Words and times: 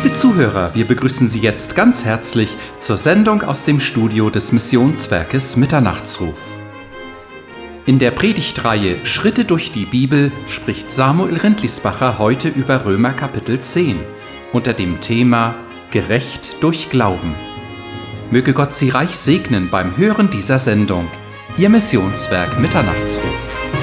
Liebe 0.00 0.12
Zuhörer, 0.12 0.76
wir 0.76 0.86
begrüßen 0.86 1.28
Sie 1.28 1.40
jetzt 1.40 1.74
ganz 1.74 2.04
herzlich 2.04 2.56
zur 2.78 2.98
Sendung 2.98 3.42
aus 3.42 3.64
dem 3.64 3.80
Studio 3.80 4.30
des 4.30 4.52
Missionswerkes 4.52 5.56
Mitternachtsruf. 5.56 6.38
In 7.84 7.98
der 7.98 8.12
Predigtreihe 8.12 9.04
Schritte 9.04 9.44
durch 9.44 9.72
die 9.72 9.86
Bibel 9.86 10.30
spricht 10.46 10.92
Samuel 10.92 11.38
Rindlisbacher 11.38 12.16
heute 12.18 12.46
über 12.46 12.84
Römer 12.84 13.10
Kapitel 13.10 13.58
10 13.58 13.98
unter 14.52 14.72
dem 14.72 15.00
Thema 15.00 15.56
Gerecht 15.90 16.62
durch 16.62 16.90
Glauben. 16.90 17.34
Möge 18.30 18.52
Gott 18.52 18.74
Sie 18.74 18.90
reich 18.90 19.16
segnen 19.16 19.68
beim 19.68 19.96
Hören 19.96 20.30
dieser 20.30 20.60
Sendung. 20.60 21.08
Ihr 21.56 21.70
Missionswerk 21.70 22.60
Mitternachtsruf. 22.60 23.77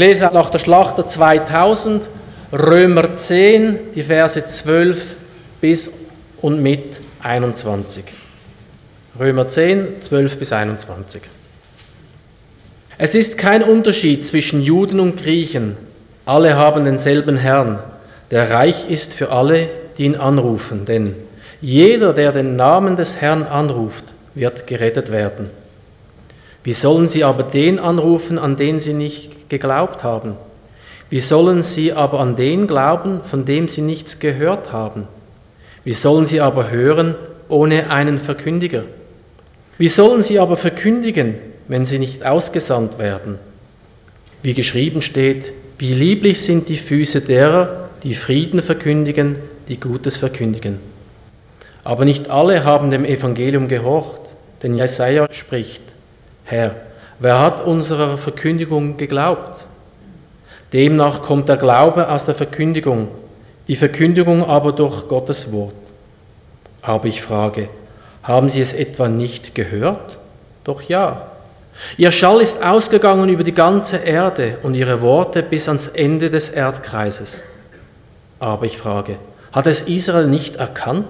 Lese 0.00 0.30
nach 0.32 0.48
der 0.48 0.58
Schlachter 0.58 1.04
2000 1.04 2.08
Römer 2.52 3.14
10, 3.14 3.92
die 3.94 4.02
Verse 4.02 4.44
12 4.44 5.16
bis 5.60 5.90
und 6.40 6.62
mit 6.62 7.00
21. 7.22 8.04
Römer 9.18 9.46
10, 9.46 10.00
12 10.00 10.38
bis 10.38 10.52
21. 10.52 11.22
Es 12.96 13.14
ist 13.14 13.36
kein 13.36 13.62
Unterschied 13.62 14.26
zwischen 14.26 14.62
Juden 14.62 15.00
und 15.00 15.22
Griechen. 15.22 15.76
Alle 16.24 16.56
haben 16.56 16.84
denselben 16.84 17.36
Herrn, 17.36 17.78
der 18.30 18.50
reich 18.50 18.90
ist 18.90 19.12
für 19.12 19.30
alle, 19.30 19.68
die 19.98 20.04
ihn 20.04 20.16
anrufen. 20.16 20.86
Denn 20.86 21.14
jeder, 21.60 22.14
der 22.14 22.32
den 22.32 22.56
Namen 22.56 22.96
des 22.96 23.16
Herrn 23.16 23.42
anruft, 23.42 24.04
wird 24.34 24.66
gerettet 24.66 25.10
werden. 25.10 25.50
Wie 26.62 26.72
sollen 26.72 27.08
sie 27.08 27.24
aber 27.24 27.42
den 27.42 27.78
anrufen, 27.78 28.38
an 28.38 28.56
den 28.56 28.80
sie 28.80 28.92
nicht 28.92 29.48
geglaubt 29.48 30.04
haben? 30.04 30.36
Wie 31.08 31.20
sollen 31.20 31.62
sie 31.62 31.92
aber 31.92 32.20
an 32.20 32.36
den 32.36 32.66
glauben, 32.66 33.22
von 33.24 33.44
dem 33.44 33.66
sie 33.66 33.82
nichts 33.82 34.20
gehört 34.20 34.72
haben? 34.72 35.08
Wie 35.84 35.94
sollen 35.94 36.26
sie 36.26 36.40
aber 36.40 36.70
hören 36.70 37.14
ohne 37.48 37.90
einen 37.90 38.18
Verkündiger? 38.18 38.84
Wie 39.78 39.88
sollen 39.88 40.22
sie 40.22 40.38
aber 40.38 40.56
verkündigen, 40.56 41.36
wenn 41.66 41.84
sie 41.84 41.98
nicht 41.98 42.24
ausgesandt 42.24 42.98
werden? 42.98 43.38
Wie 44.42 44.54
geschrieben 44.54 45.02
steht, 45.02 45.52
wie 45.78 45.94
lieblich 45.94 46.42
sind 46.42 46.68
die 46.68 46.76
Füße 46.76 47.22
derer, 47.22 47.88
die 48.02 48.14
Frieden 48.14 48.62
verkündigen, 48.62 49.36
die 49.68 49.80
Gutes 49.80 50.18
verkündigen. 50.18 50.78
Aber 51.82 52.04
nicht 52.04 52.28
alle 52.28 52.64
haben 52.64 52.90
dem 52.90 53.04
Evangelium 53.04 53.68
gehorcht, 53.68 54.20
denn 54.62 54.74
Jesaja 54.76 55.26
spricht, 55.32 55.82
Herr, 56.50 56.74
wer 57.20 57.40
hat 57.40 57.64
unserer 57.64 58.18
Verkündigung 58.18 58.96
geglaubt? 58.96 59.68
Demnach 60.72 61.22
kommt 61.22 61.48
der 61.48 61.56
Glaube 61.56 62.08
aus 62.08 62.24
der 62.24 62.34
Verkündigung, 62.34 63.06
die 63.68 63.76
Verkündigung 63.76 64.44
aber 64.44 64.72
durch 64.72 65.06
Gottes 65.06 65.52
Wort. 65.52 65.76
Aber 66.82 67.06
ich 67.06 67.22
frage, 67.22 67.68
haben 68.24 68.48
Sie 68.48 68.60
es 68.60 68.72
etwa 68.72 69.06
nicht 69.06 69.54
gehört? 69.54 70.18
Doch 70.64 70.82
ja. 70.82 71.30
Ihr 71.96 72.10
Schall 72.10 72.40
ist 72.40 72.64
ausgegangen 72.64 73.28
über 73.28 73.44
die 73.44 73.54
ganze 73.54 73.98
Erde 73.98 74.58
und 74.64 74.74
Ihre 74.74 75.02
Worte 75.02 75.44
bis 75.44 75.68
ans 75.68 75.86
Ende 75.86 76.30
des 76.30 76.48
Erdkreises. 76.48 77.42
Aber 78.40 78.66
ich 78.66 78.76
frage, 78.76 79.18
hat 79.52 79.68
es 79.68 79.82
Israel 79.82 80.26
nicht 80.26 80.56
erkannt? 80.56 81.06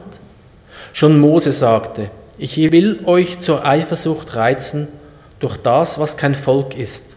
Schon 0.92 1.18
Mose 1.18 1.52
sagte, 1.52 2.10
ich 2.36 2.58
will 2.58 3.00
euch 3.06 3.40
zur 3.40 3.64
Eifersucht 3.64 4.36
reizen 4.36 4.99
durch 5.40 5.56
das, 5.56 5.98
was 5.98 6.16
kein 6.16 6.34
Volk 6.34 6.76
ist. 6.76 7.16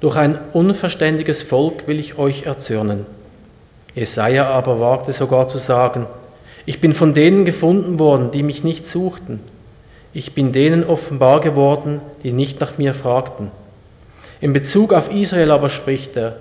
Durch 0.00 0.16
ein 0.16 0.38
unverständiges 0.52 1.42
Volk 1.42 1.86
will 1.86 2.00
ich 2.00 2.18
euch 2.18 2.44
erzürnen. 2.44 3.06
Jesaja 3.94 4.48
aber 4.48 4.80
wagte 4.80 5.12
sogar 5.12 5.48
zu 5.48 5.58
sagen, 5.58 6.06
ich 6.66 6.80
bin 6.80 6.92
von 6.92 7.14
denen 7.14 7.44
gefunden 7.44 7.98
worden, 7.98 8.30
die 8.30 8.42
mich 8.42 8.62
nicht 8.62 8.86
suchten. 8.86 9.40
Ich 10.12 10.34
bin 10.34 10.52
denen 10.52 10.84
offenbar 10.84 11.40
geworden, 11.40 12.00
die 12.22 12.32
nicht 12.32 12.60
nach 12.60 12.78
mir 12.78 12.94
fragten. 12.94 13.50
In 14.40 14.52
Bezug 14.52 14.92
auf 14.92 15.12
Israel 15.12 15.50
aber 15.50 15.68
spricht 15.68 16.16
er, 16.16 16.36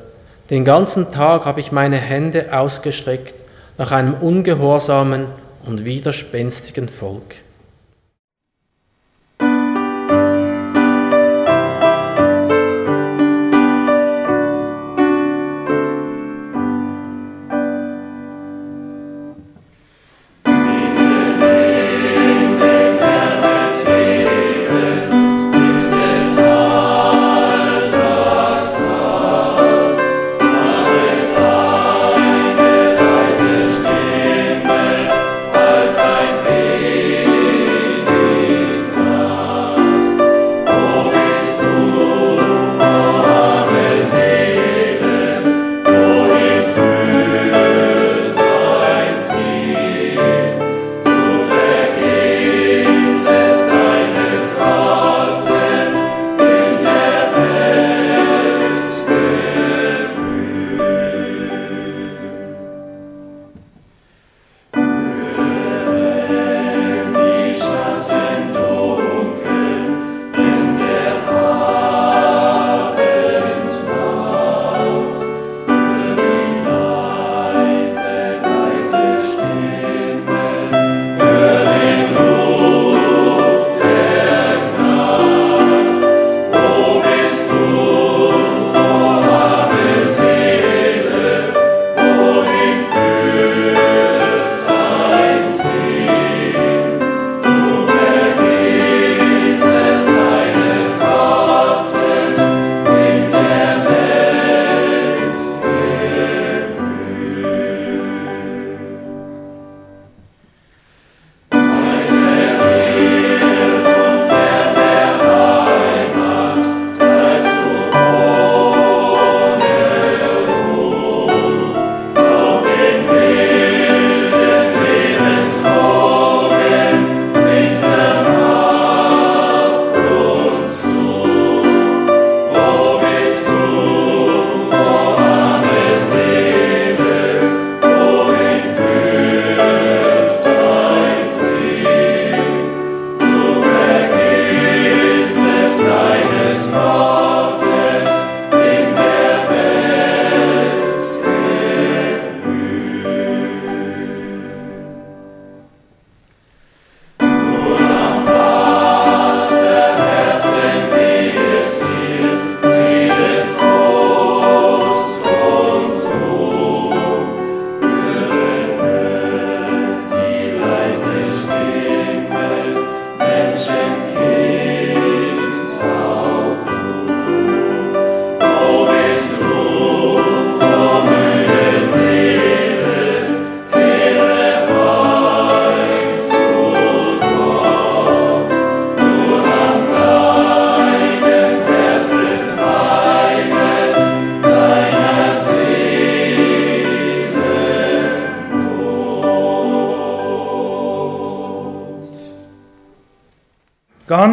den 0.49 0.65
ganzen 0.65 1.11
Tag 1.11 1.45
habe 1.45 1.59
ich 1.59 1.71
meine 1.71 1.97
Hände 1.97 2.57
ausgestreckt 2.57 3.35
nach 3.77 3.91
einem 3.91 4.13
ungehorsamen 4.13 5.27
und 5.65 5.83
widerspenstigen 5.83 6.87
Volk. 6.87 7.35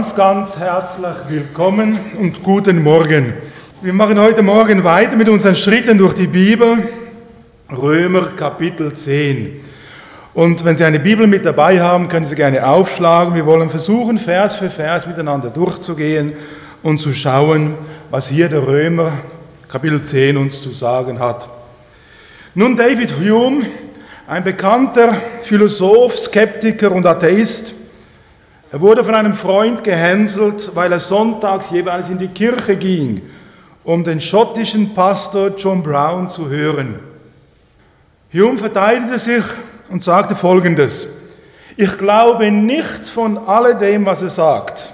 Ganz, 0.04 0.16
ganz 0.16 0.58
herzlich 0.58 1.16
willkommen 1.28 1.98
und 2.20 2.42
guten 2.42 2.82
Morgen. 2.82 3.32
Wir 3.80 3.94
machen 3.94 4.20
heute 4.20 4.42
Morgen 4.42 4.84
weiter 4.84 5.16
mit 5.16 5.30
unseren 5.30 5.54
Schritten 5.54 5.96
durch 5.96 6.12
die 6.12 6.26
Bibel, 6.26 6.76
Römer 7.74 8.26
Kapitel 8.36 8.92
10. 8.92 9.62
Und 10.34 10.62
wenn 10.62 10.76
Sie 10.76 10.84
eine 10.84 11.00
Bibel 11.00 11.26
mit 11.26 11.46
dabei 11.46 11.80
haben, 11.80 12.08
können 12.10 12.26
Sie 12.26 12.34
gerne 12.34 12.66
aufschlagen. 12.66 13.34
Wir 13.34 13.46
wollen 13.46 13.70
versuchen, 13.70 14.18
Vers 14.18 14.56
für 14.56 14.68
Vers 14.68 15.06
miteinander 15.06 15.48
durchzugehen 15.48 16.34
und 16.82 16.98
zu 16.98 17.14
schauen, 17.14 17.72
was 18.10 18.28
hier 18.28 18.50
der 18.50 18.66
Römer 18.66 19.10
Kapitel 19.68 20.02
10 20.02 20.36
uns 20.36 20.60
zu 20.60 20.72
sagen 20.72 21.18
hat. 21.18 21.48
Nun, 22.54 22.76
David 22.76 23.14
Hume, 23.18 23.64
ein 24.26 24.44
bekannter 24.44 25.16
Philosoph, 25.40 26.18
Skeptiker 26.18 26.92
und 26.92 27.06
Atheist, 27.06 27.74
er 28.74 28.80
wurde 28.80 29.04
von 29.04 29.14
einem 29.14 29.34
Freund 29.34 29.84
gehänselt, 29.84 30.74
weil 30.74 30.90
er 30.90 30.98
sonntags 30.98 31.70
jeweils 31.70 32.08
in 32.08 32.18
die 32.18 32.26
Kirche 32.26 32.74
ging, 32.74 33.22
um 33.84 34.02
den 34.02 34.20
schottischen 34.20 34.94
Pastor 34.94 35.50
John 35.56 35.80
Brown 35.80 36.28
zu 36.28 36.48
hören. 36.48 36.98
Hume 38.32 38.58
verteidigte 38.58 39.16
sich 39.20 39.44
und 39.90 40.02
sagte 40.02 40.34
Folgendes. 40.34 41.06
Ich 41.76 41.96
glaube 41.98 42.50
nichts 42.50 43.10
von 43.10 43.38
alledem, 43.38 44.06
was 44.06 44.22
er 44.22 44.30
sagt, 44.30 44.92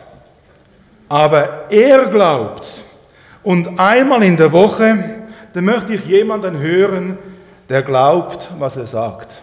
aber 1.08 1.70
er 1.70 2.04
glaubt. 2.08 2.84
Und 3.42 3.80
einmal 3.80 4.22
in 4.24 4.36
der 4.36 4.52
Woche, 4.52 5.22
da 5.54 5.62
möchte 5.62 5.94
ich 5.94 6.04
jemanden 6.04 6.58
hören, 6.58 7.16
der 7.70 7.80
glaubt, 7.80 8.50
was 8.58 8.76
er 8.76 8.84
sagt. 8.84 9.40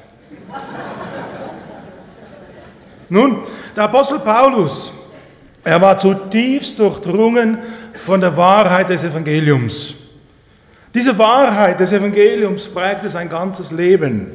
Nun, 3.09 3.39
der 3.75 3.83
Apostel 3.85 4.19
Paulus, 4.19 4.91
er 5.63 5.81
war 5.81 5.97
zutiefst 5.97 6.79
durchdrungen 6.79 7.57
von 8.05 8.21
der 8.21 8.35
Wahrheit 8.35 8.89
des 8.89 9.03
Evangeliums. 9.03 9.95
Diese 10.93 11.17
Wahrheit 11.17 11.79
des 11.79 11.91
Evangeliums 11.91 12.67
prägte 12.67 13.09
sein 13.09 13.29
ganzes 13.29 13.71
Leben. 13.71 14.31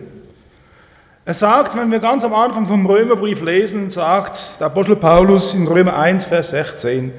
Er 1.25 1.35
sagt, 1.35 1.77
wenn 1.77 1.91
wir 1.91 2.01
ganz 2.01 2.25
am 2.25 2.35
Anfang 2.35 2.67
vom 2.67 2.85
Römerbrief 2.85 3.43
lesen, 3.43 3.91
sagt 3.91 4.61
der 4.61 4.67
Apostel 4.67 4.97
Paulus 4.97 5.55
in 5.55 5.67
Römer 5.67 5.97
1, 5.97 6.25
Vers 6.25 6.51
16, 6.51 7.13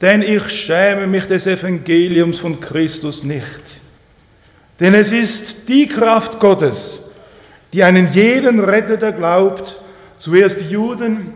denn 0.00 0.22
ich 0.22 0.48
schäme 0.50 1.06
mich 1.06 1.26
des 1.26 1.46
Evangeliums 1.46 2.38
von 2.38 2.60
Christus 2.60 3.24
nicht. 3.24 3.78
Denn 4.78 4.94
es 4.94 5.10
ist 5.10 5.68
die 5.68 5.88
Kraft 5.88 6.38
Gottes, 6.38 7.00
die 7.72 7.82
einen 7.82 8.12
jeden 8.12 8.60
rettet, 8.60 9.02
der 9.02 9.12
glaubt, 9.12 9.76
zuerst 10.18 10.60
die 10.60 10.70
Juden 10.70 11.32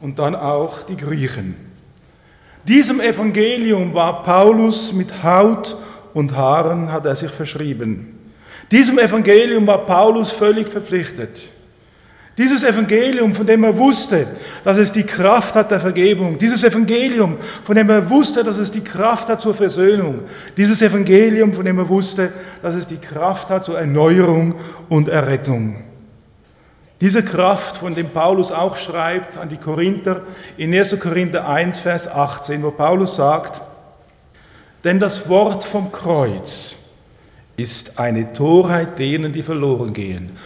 und 0.00 0.18
dann 0.18 0.34
auch 0.34 0.82
die 0.82 0.96
Griechen. 0.96 1.56
Diesem 2.66 3.00
Evangelium 3.00 3.94
war 3.94 4.22
Paulus 4.22 4.92
mit 4.92 5.22
Haut 5.22 5.76
und 6.14 6.36
Haaren, 6.36 6.90
hat 6.92 7.06
er 7.06 7.16
sich 7.16 7.30
verschrieben. 7.30 8.18
Diesem 8.70 8.98
Evangelium 8.98 9.66
war 9.66 9.86
Paulus 9.86 10.32
völlig 10.32 10.68
verpflichtet. 10.68 11.50
Dieses 12.36 12.62
Evangelium, 12.62 13.32
von 13.32 13.46
dem 13.46 13.64
er 13.64 13.74
wusste, 13.78 14.26
dass 14.62 14.76
es 14.76 14.92
die 14.92 15.04
Kraft 15.04 15.54
hat 15.54 15.70
der 15.70 15.80
Vergebung, 15.80 16.36
dieses 16.36 16.62
Evangelium, 16.64 17.38
von 17.64 17.74
dem 17.74 17.88
er 17.88 18.10
wusste, 18.10 18.44
dass 18.44 18.58
es 18.58 18.70
die 18.70 18.84
Kraft 18.84 19.28
hat 19.28 19.40
zur 19.40 19.54
Versöhnung, 19.54 20.20
dieses 20.54 20.82
Evangelium, 20.82 21.50
von 21.52 21.64
dem 21.64 21.78
er 21.78 21.88
wusste, 21.88 22.32
dass 22.60 22.74
es 22.74 22.86
die 22.86 22.98
Kraft 22.98 23.48
hat 23.48 23.64
zur 23.64 23.78
Erneuerung 23.78 24.54
und 24.90 25.08
Errettung. 25.08 25.85
Diese 27.00 27.22
Kraft, 27.22 27.76
von 27.76 27.94
dem 27.94 28.08
Paulus 28.08 28.50
auch 28.50 28.76
schreibt 28.76 29.36
an 29.36 29.50
die 29.50 29.58
Korinther 29.58 30.22
in 30.56 30.74
1. 30.74 30.98
Korinther 30.98 31.46
1, 31.46 31.78
Vers 31.78 32.08
18, 32.08 32.62
wo 32.62 32.70
Paulus 32.70 33.16
sagt, 33.16 33.60
denn 34.82 34.98
das 34.98 35.28
Wort 35.28 35.64
vom 35.64 35.92
Kreuz, 35.92 36.76
ist 37.56 37.98
eine 37.98 38.32
Torheit 38.32 38.98
denen, 38.98 39.32
die 39.32 39.42
verloren 39.42 39.92
gehen. 39.92 40.36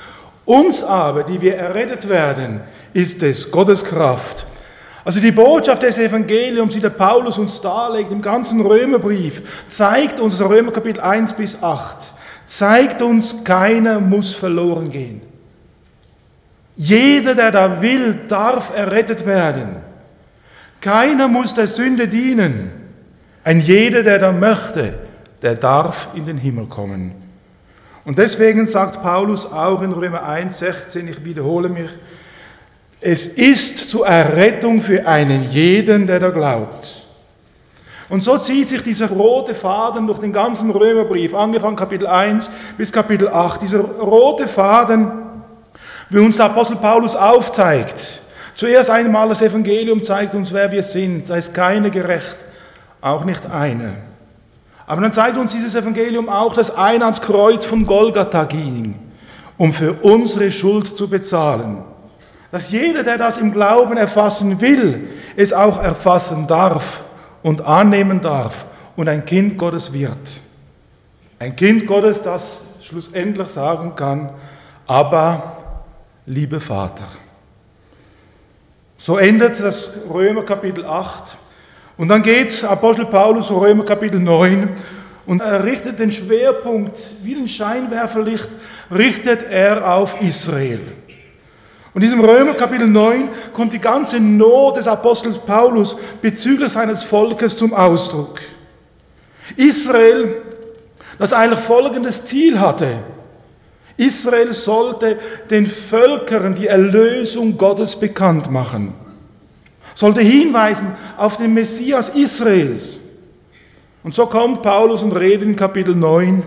Uns 0.44 0.82
aber, 0.82 1.22
die 1.22 1.40
wir 1.40 1.56
errettet 1.56 2.08
werden, 2.08 2.60
ist 2.92 3.22
es 3.22 3.50
Gottes 3.50 3.84
Kraft. 3.84 4.46
Also 5.04 5.20
die 5.20 5.32
Botschaft 5.32 5.82
des 5.82 5.98
Evangeliums, 5.98 6.74
die 6.74 6.80
der 6.80 6.90
Paulus 6.90 7.38
uns 7.38 7.60
darlegt 7.60 8.10
im 8.10 8.22
ganzen 8.22 8.60
Römerbrief, 8.60 9.64
zeigt 9.68 10.18
uns, 10.18 10.40
Römer 10.40 10.72
Kapitel 10.72 11.00
1 11.00 11.32
bis 11.34 11.62
8, 11.62 11.96
zeigt 12.46 13.02
uns, 13.02 13.44
keiner 13.44 14.00
muss 14.00 14.34
verloren 14.34 14.90
gehen. 14.90 15.29
Jeder, 16.76 17.34
der 17.34 17.50
da 17.50 17.82
will, 17.82 18.20
darf 18.28 18.74
errettet 18.74 19.26
werden. 19.26 19.76
Keiner 20.80 21.28
muss 21.28 21.54
der 21.54 21.66
Sünde 21.66 22.08
dienen. 22.08 22.70
Ein 23.44 23.60
jeder, 23.60 24.02
der 24.02 24.18
da 24.18 24.32
möchte, 24.32 24.98
der 25.42 25.54
darf 25.54 26.08
in 26.14 26.26
den 26.26 26.38
Himmel 26.38 26.66
kommen. 26.66 27.14
Und 28.04 28.18
deswegen 28.18 28.66
sagt 28.66 29.02
Paulus 29.02 29.46
auch 29.46 29.82
in 29.82 29.92
Römer 29.92 30.24
1, 30.24 30.58
16, 30.58 31.08
ich 31.08 31.24
wiederhole 31.24 31.68
mich, 31.68 31.90
es 33.00 33.26
ist 33.26 33.88
zur 33.88 34.06
Errettung 34.06 34.82
für 34.82 35.06
einen 35.06 35.50
jeden, 35.50 36.06
der 36.06 36.20
da 36.20 36.30
glaubt. 36.30 37.06
Und 38.10 38.24
so 38.24 38.36
zieht 38.36 38.68
sich 38.68 38.82
dieser 38.82 39.08
rote 39.08 39.54
Faden 39.54 40.06
durch 40.06 40.18
den 40.18 40.32
ganzen 40.32 40.70
Römerbrief, 40.70 41.32
angefangen 41.32 41.76
Kapitel 41.76 42.08
1 42.08 42.50
bis 42.76 42.90
Kapitel 42.90 43.28
8. 43.28 43.62
Dieser 43.62 43.80
rote 43.80 44.48
Faden, 44.48 45.12
wie 46.10 46.18
uns 46.18 46.36
der 46.36 46.46
Apostel 46.46 46.76
Paulus 46.76 47.16
aufzeigt. 47.16 48.20
Zuerst 48.54 48.90
einmal 48.90 49.28
das 49.28 49.40
Evangelium 49.40 50.02
zeigt 50.02 50.34
uns, 50.34 50.52
wer 50.52 50.70
wir 50.70 50.82
sind. 50.82 51.30
Da 51.30 51.36
ist 51.36 51.54
keiner 51.54 51.88
gerecht, 51.88 52.36
auch 53.00 53.24
nicht 53.24 53.46
einer. 53.46 53.94
Aber 54.86 55.00
dann 55.00 55.12
zeigt 55.12 55.38
uns 55.38 55.52
dieses 55.52 55.74
Evangelium 55.76 56.28
auch, 56.28 56.52
dass 56.52 56.76
einer 56.76 57.04
ans 57.04 57.20
Kreuz 57.20 57.64
von 57.64 57.86
Golgatha 57.86 58.44
ging, 58.44 58.96
um 59.56 59.72
für 59.72 59.92
unsere 60.02 60.50
Schuld 60.50 60.88
zu 60.94 61.08
bezahlen. 61.08 61.84
Dass 62.50 62.70
jeder, 62.70 63.04
der 63.04 63.16
das 63.16 63.38
im 63.38 63.52
Glauben 63.52 63.96
erfassen 63.96 64.60
will, 64.60 65.08
es 65.36 65.52
auch 65.52 65.80
erfassen 65.80 66.48
darf 66.48 67.04
und 67.44 67.64
annehmen 67.64 68.20
darf 68.20 68.64
und 68.96 69.08
ein 69.08 69.24
Kind 69.24 69.56
Gottes 69.56 69.92
wird. 69.92 70.40
Ein 71.38 71.54
Kind 71.54 71.86
Gottes, 71.86 72.20
das 72.20 72.58
schlussendlich 72.80 73.48
sagen 73.48 73.94
kann, 73.94 74.30
aber 74.88 75.59
liebe 76.30 76.60
Vater. 76.60 77.08
So 78.96 79.18
endet 79.18 79.58
das 79.58 79.88
Römer 80.08 80.44
Kapitel 80.44 80.84
8 80.84 81.36
und 81.96 82.08
dann 82.08 82.22
geht 82.22 82.62
Apostel 82.62 83.06
Paulus 83.06 83.50
Römer 83.50 83.84
Kapitel 83.84 84.20
9 84.20 84.68
und 85.26 85.40
er 85.42 85.64
richtet 85.64 85.98
den 85.98 86.12
Schwerpunkt, 86.12 86.96
wie 87.22 87.34
ein 87.34 87.48
Scheinwerferlicht, 87.48 88.48
richtet 88.96 89.42
er 89.50 89.92
auf 89.92 90.22
Israel. 90.22 90.80
Und 91.92 92.02
in 92.04 92.08
diesem 92.08 92.20
Römer 92.20 92.54
Kapitel 92.54 92.86
9 92.86 93.28
kommt 93.52 93.72
die 93.72 93.80
ganze 93.80 94.20
Not 94.20 94.76
des 94.76 94.86
Apostels 94.86 95.36
Paulus 95.36 95.96
bezüglich 96.22 96.70
seines 96.70 97.02
Volkes 97.02 97.56
zum 97.56 97.74
Ausdruck. 97.74 98.38
Israel, 99.56 100.42
das 101.18 101.32
eigentlich 101.32 101.58
folgendes 101.58 102.24
Ziel 102.24 102.60
hatte. 102.60 102.98
Israel 104.00 104.52
sollte 104.52 105.18
den 105.50 105.66
Völkern 105.66 106.54
die 106.54 106.66
Erlösung 106.66 107.56
Gottes 107.56 107.96
bekannt 107.96 108.50
machen 108.50 108.94
sollte 110.00 110.22
hinweisen 110.22 110.96
auf 111.16 111.36
den 111.36 111.52
Messias 111.52 112.08
Israels. 112.08 113.00
Und 114.02 114.14
so 114.14 114.26
kommt 114.26 114.62
Paulus 114.62 115.02
und 115.02 115.12
redet 115.12 115.46
in 115.46 115.56
Kapitel 115.56 115.94
9 115.94 116.42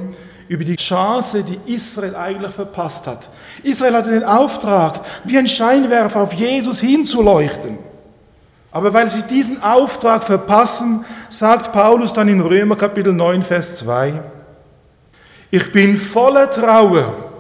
über 0.48 0.64
die 0.64 0.76
Chance, 0.76 1.44
die 1.44 1.72
Israel 1.72 2.16
eigentlich 2.16 2.52
verpasst 2.52 3.06
hat. 3.06 3.30
Israel 3.62 3.94
hatte 3.94 4.12
den 4.12 4.24
Auftrag, 4.24 5.02
wie 5.24 5.38
ein 5.38 5.48
Scheinwerfer 5.48 6.22
auf 6.22 6.34
Jesus 6.34 6.82
hinzuleuchten. 6.82 7.78
Aber 8.72 8.92
weil 8.92 9.08
sie 9.08 9.22
diesen 9.22 9.62
Auftrag 9.62 10.24
verpassen, 10.24 11.06
sagt 11.30 11.72
Paulus 11.72 12.12
dann 12.12 12.28
in 12.28 12.42
Römer 12.42 12.76
Kapitel 12.76 13.14
9, 13.14 13.44
Vers 13.44 13.78
2, 13.78 14.14
ich 15.52 15.72
bin 15.72 15.96
voller 15.96 16.50
Trauer 16.50 17.33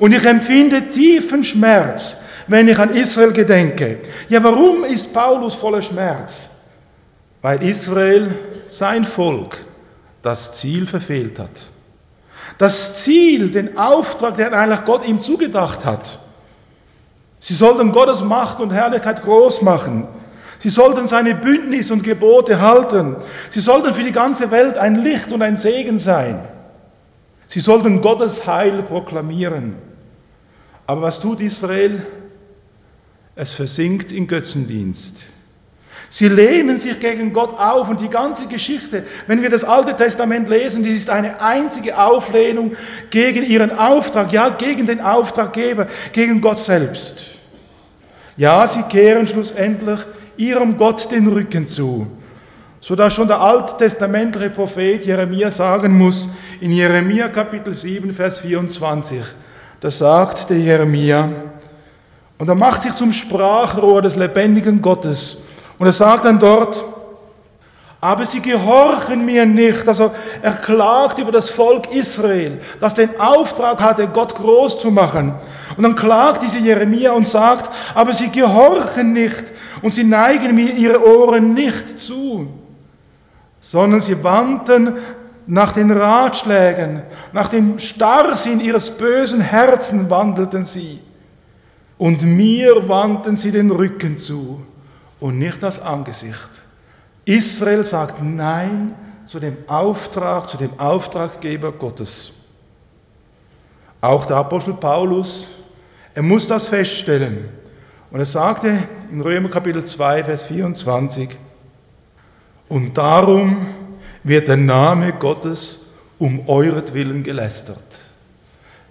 und 0.00 0.12
ich 0.12 0.24
empfinde 0.24 0.90
tiefen 0.90 1.44
Schmerz 1.44 2.16
wenn 2.50 2.66
ich 2.66 2.78
an 2.78 2.90
Israel 2.90 3.32
gedenke. 3.32 4.00
Ja, 4.28 4.42
warum 4.42 4.84
ist 4.84 5.12
Paulus 5.12 5.54
voller 5.54 5.82
Schmerz? 5.82 6.50
Weil 7.40 7.62
Israel, 7.62 8.34
sein 8.66 9.04
Volk, 9.04 9.56
das 10.20 10.56
Ziel 10.56 10.86
verfehlt 10.86 11.38
hat. 11.38 11.50
Das 12.58 13.04
Ziel, 13.04 13.50
den 13.50 13.78
Auftrag, 13.78 14.36
den 14.36 14.52
eigentlich 14.52 14.84
Gott 14.84 15.06
ihm 15.06 15.20
zugedacht 15.20 15.84
hat. 15.84 16.18
Sie 17.38 17.54
sollten 17.54 17.92
Gottes 17.92 18.22
Macht 18.22 18.60
und 18.60 18.72
Herrlichkeit 18.72 19.22
groß 19.22 19.62
machen. 19.62 20.08
Sie 20.58 20.68
sollten 20.68 21.06
seine 21.06 21.36
Bündnis 21.36 21.90
und 21.90 22.02
Gebote 22.02 22.60
halten. 22.60 23.16
Sie 23.48 23.60
sollten 23.60 23.94
für 23.94 24.02
die 24.02 24.12
ganze 24.12 24.50
Welt 24.50 24.76
ein 24.76 24.96
Licht 24.96 25.32
und 25.32 25.40
ein 25.40 25.56
Segen 25.56 26.00
sein. 26.00 26.40
Sie 27.46 27.60
sollten 27.60 28.00
Gottes 28.02 28.44
Heil 28.46 28.82
proklamieren. 28.82 29.89
Aber 30.90 31.02
was 31.02 31.20
tut 31.20 31.40
Israel? 31.40 32.04
Es 33.36 33.52
versinkt 33.52 34.10
in 34.10 34.26
Götzendienst. 34.26 35.22
Sie 36.08 36.26
lehnen 36.26 36.78
sich 36.78 36.98
gegen 36.98 37.32
Gott 37.32 37.56
auf 37.56 37.88
und 37.88 38.00
die 38.00 38.08
ganze 38.08 38.48
Geschichte, 38.48 39.04
wenn 39.28 39.40
wir 39.40 39.50
das 39.50 39.62
Alte 39.62 39.96
Testament 39.96 40.48
lesen, 40.48 40.82
dies 40.82 40.96
ist 40.96 41.08
eine 41.08 41.40
einzige 41.40 41.96
Auflehnung 41.96 42.72
gegen 43.08 43.44
ihren 43.44 43.70
Auftrag, 43.70 44.32
ja, 44.32 44.48
gegen 44.48 44.84
den 44.84 45.00
Auftraggeber, 45.00 45.86
gegen 46.10 46.40
Gott 46.40 46.58
selbst. 46.58 47.36
Ja, 48.36 48.66
sie 48.66 48.82
kehren 48.82 49.28
schlussendlich 49.28 50.00
ihrem 50.36 50.76
Gott 50.76 51.08
den 51.12 51.28
Rücken 51.28 51.68
zu, 51.68 52.08
sodass 52.80 53.14
schon 53.14 53.28
der 53.28 53.40
alttestamentliche 53.40 54.50
Prophet 54.50 55.06
Jeremia 55.06 55.52
sagen 55.52 55.96
muss, 55.96 56.28
in 56.60 56.72
Jeremia 56.72 57.28
Kapitel 57.28 57.74
7, 57.74 58.12
Vers 58.12 58.40
24, 58.40 59.22
da 59.80 59.90
sagt 59.90 60.50
der 60.50 60.58
Jeremia, 60.58 61.28
und 62.38 62.48
er 62.48 62.54
macht 62.54 62.82
sich 62.82 62.92
zum 62.92 63.12
Sprachrohr 63.12 64.02
des 64.02 64.16
lebendigen 64.16 64.80
Gottes, 64.80 65.38
und 65.78 65.86
er 65.86 65.92
sagt 65.92 66.26
dann 66.26 66.38
dort, 66.38 66.84
aber 68.02 68.24
sie 68.24 68.40
gehorchen 68.40 69.24
mir 69.24 69.44
nicht. 69.44 69.86
Also 69.86 70.10
er 70.40 70.52
klagt 70.52 71.18
über 71.18 71.32
das 71.32 71.50
Volk 71.50 71.92
Israel, 71.92 72.60
das 72.80 72.94
den 72.94 73.20
Auftrag 73.20 73.80
hatte, 73.80 74.08
Gott 74.08 74.34
groß 74.34 74.78
zu 74.78 74.90
machen. 74.90 75.34
Und 75.76 75.82
dann 75.82 75.96
klagt 75.96 76.42
diese 76.42 76.58
Jeremia 76.58 77.12
und 77.12 77.28
sagt, 77.28 77.70
aber 77.94 78.14
sie 78.14 78.30
gehorchen 78.30 79.12
nicht 79.12 79.44
und 79.82 79.92
sie 79.92 80.04
neigen 80.04 80.54
mir 80.54 80.72
ihre 80.74 81.06
Ohren 81.06 81.52
nicht 81.52 81.98
zu, 81.98 82.48
sondern 83.60 84.00
sie 84.00 84.22
wandten 84.24 84.94
nach 85.50 85.72
den 85.72 85.90
Ratschlägen, 85.90 87.02
nach 87.32 87.48
dem 87.48 87.80
Starrsinn 87.80 88.60
ihres 88.60 88.92
bösen 88.92 89.40
Herzens 89.40 90.08
wandelten 90.08 90.64
sie. 90.64 91.00
Und 91.98 92.22
mir 92.22 92.88
wandten 92.88 93.36
sie 93.36 93.50
den 93.50 93.72
Rücken 93.72 94.16
zu 94.16 94.64
und 95.18 95.38
nicht 95.38 95.60
das 95.60 95.82
Angesicht. 95.82 96.64
Israel 97.24 97.84
sagt 97.84 98.22
Nein 98.22 98.94
zu 99.26 99.40
dem 99.40 99.56
Auftrag, 99.66 100.48
zu 100.48 100.56
dem 100.56 100.78
Auftraggeber 100.78 101.72
Gottes. 101.72 102.30
Auch 104.00 104.24
der 104.26 104.36
Apostel 104.36 104.74
Paulus, 104.74 105.48
er 106.14 106.22
muss 106.22 106.46
das 106.46 106.68
feststellen. 106.68 107.48
Und 108.12 108.20
er 108.20 108.26
sagte 108.26 108.84
in 109.10 109.20
Römer 109.20 109.48
Kapitel 109.48 109.84
2, 109.84 110.24
Vers 110.24 110.44
24, 110.44 111.28
und 112.68 112.96
darum 112.96 113.66
wird 114.22 114.48
der 114.48 114.56
Name 114.56 115.12
Gottes 115.12 115.78
um 116.18 116.48
euretwillen 116.48 117.22
gelästert. 117.22 117.98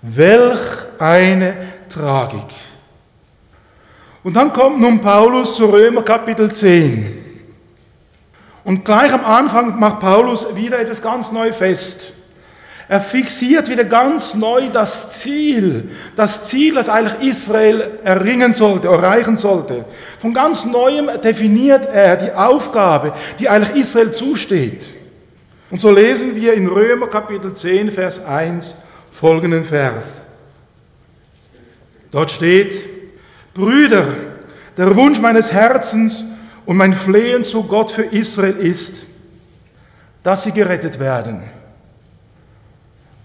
Welch 0.02 0.60
eine 0.98 1.56
Tragik. 1.90 2.48
Und 4.24 4.36
dann 4.36 4.52
kommt 4.52 4.80
nun 4.80 5.00
Paulus 5.00 5.56
zu 5.56 5.66
Römer 5.66 6.04
Kapitel 6.04 6.52
10. 6.52 7.26
Und 8.64 8.84
gleich 8.84 9.14
am 9.14 9.26
Anfang 9.26 9.80
macht 9.80 10.00
Paulus 10.00 10.56
wieder 10.56 10.80
etwas 10.80 11.02
ganz 11.02 11.32
neu 11.32 11.54
fest. 11.54 12.14
Er 12.88 13.00
fixiert 13.00 13.70
wieder 13.70 13.84
ganz 13.84 14.34
neu 14.34 14.70
das 14.70 15.12
Ziel, 15.12 15.92
das 16.16 16.48
Ziel, 16.48 16.74
das 16.74 16.90
eigentlich 16.90 17.30
Israel 17.30 18.00
erringen 18.04 18.52
sollte, 18.52 18.88
erreichen 18.88 19.38
sollte. 19.38 19.86
Von 20.18 20.34
ganz 20.34 20.66
neuem 20.66 21.08
definiert 21.22 21.86
er 21.86 22.16
die 22.16 22.32
Aufgabe, 22.32 23.14
die 23.38 23.48
eigentlich 23.48 23.80
Israel 23.80 24.12
zusteht. 24.12 24.88
Und 25.70 25.80
so 25.80 25.92
lesen 25.92 26.36
wir 26.36 26.54
in 26.54 26.68
Römer 26.68 27.08
Kapitel 27.08 27.54
10, 27.54 27.92
Vers 27.92 28.26
1 28.26 28.76
folgenden 29.12 29.64
Vers. 29.64 30.14
Dort 32.12 32.32
steht, 32.32 32.86
Brüder, 33.54 34.06
der 34.78 34.96
Wunsch 34.96 35.20
meines 35.20 35.52
Herzens 35.52 36.24
und 36.66 36.78
mein 36.78 36.94
Flehen 36.94 37.44
zu 37.44 37.64
Gott 37.64 37.92
für 37.92 38.04
Israel 38.04 38.56
ist, 38.56 39.06
dass 40.24 40.44
sie 40.44 40.52
gerettet 40.52 41.00
werden. 41.00 41.44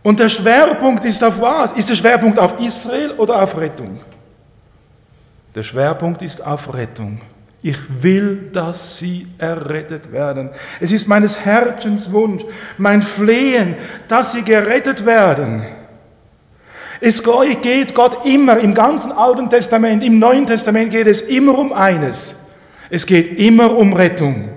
Und 0.03 0.21
der 0.21 0.29
Schwerpunkt 0.29 1.05
ist 1.07 1.25
auf 1.25 1.41
was? 1.41 1.73
Ist 1.73 1.89
der 1.89 1.95
Schwerpunkt 1.95 2.39
auf 2.39 2.61
Israel 2.61 3.13
oder 3.13 3.43
auf 3.43 3.57
Rettung? 3.57 4.01
Der 5.55 5.63
Schwerpunkt 5.63 6.21
ist 6.21 6.45
auf 6.45 6.75
Rettung. 6.75 7.21
Ich 7.67 7.79
will, 8.03 8.51
dass 8.53 8.99
sie 8.99 9.27
errettet 9.39 10.13
werden. 10.13 10.51
Es 10.81 10.93
ist 10.93 11.09
meines 11.09 11.47
Herzens 11.47 12.13
Wunsch, 12.13 12.45
mein 12.77 13.01
Flehen, 13.01 13.77
dass 14.07 14.33
sie 14.33 14.43
gerettet 14.43 15.07
werden. 15.07 15.65
Es 17.01 17.23
geht 17.23 17.95
Gott 17.95 18.27
immer, 18.27 18.59
im 18.59 18.75
ganzen 18.75 19.13
Alten 19.13 19.49
Testament, 19.49 20.05
im 20.05 20.19
Neuen 20.19 20.47
Testament 20.47 20.91
geht 20.91 21.07
es 21.07 21.23
immer 21.23 21.57
um 21.57 21.73
eines. 21.73 22.37
Es 22.91 23.07
geht 23.07 23.39
immer 23.39 23.75
um 23.75 23.95
Rettung. 23.95 24.51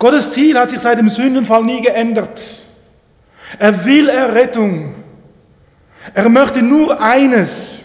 Gottes 0.00 0.32
Ziel 0.32 0.58
hat 0.58 0.70
sich 0.70 0.80
seit 0.80 0.98
dem 0.98 1.08
Sündenfall 1.08 1.62
nie 1.62 1.82
geändert. 1.82 2.42
Er 3.60 3.84
will 3.84 4.08
Errettung. 4.08 4.92
Er 6.14 6.28
möchte 6.30 6.62
nur 6.62 7.00
eines. 7.00 7.78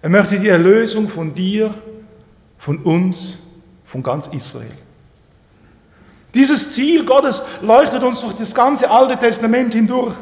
Er 0.00 0.08
möchte 0.08 0.38
die 0.38 0.48
Erlösung 0.48 1.10
von 1.10 1.34
dir, 1.34 1.74
von 2.66 2.78
uns, 2.78 3.38
von 3.84 4.02
ganz 4.02 4.26
Israel. 4.26 4.76
Dieses 6.34 6.72
Ziel 6.72 7.04
Gottes 7.04 7.40
leuchtet 7.62 8.02
uns 8.02 8.22
durch 8.22 8.32
das 8.32 8.52
ganze 8.52 8.90
Alte 8.90 9.16
Testament 9.16 9.72
hindurch. 9.72 10.16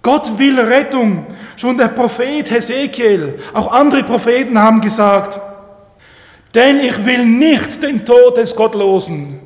Gott 0.00 0.38
will 0.38 0.58
Rettung. 0.58 1.26
Schon 1.56 1.76
der 1.76 1.88
Prophet 1.88 2.50
Hesekiel, 2.50 3.38
auch 3.52 3.70
andere 3.70 4.02
Propheten 4.02 4.58
haben 4.58 4.80
gesagt, 4.80 5.38
denn 6.54 6.80
ich 6.80 7.04
will 7.04 7.26
nicht 7.26 7.82
den 7.82 8.06
Tod 8.06 8.38
des 8.38 8.56
Gottlosen, 8.56 9.38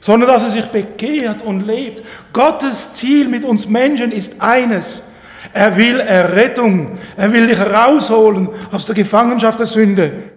sondern 0.00 0.28
dass 0.28 0.42
er 0.42 0.50
sich 0.50 0.66
bekehrt 0.66 1.42
und 1.42 1.68
lebt. 1.68 2.02
Gottes 2.32 2.94
Ziel 2.94 3.28
mit 3.28 3.44
uns 3.44 3.68
Menschen 3.68 4.10
ist 4.10 4.40
eines. 4.40 5.04
Er 5.52 5.76
will 5.76 6.00
Errettung. 6.00 6.98
Er 7.16 7.32
will 7.32 7.46
dich 7.46 7.60
rausholen 7.60 8.48
aus 8.72 8.86
der 8.86 8.96
Gefangenschaft 8.96 9.60
der 9.60 9.66
Sünde. 9.66 10.29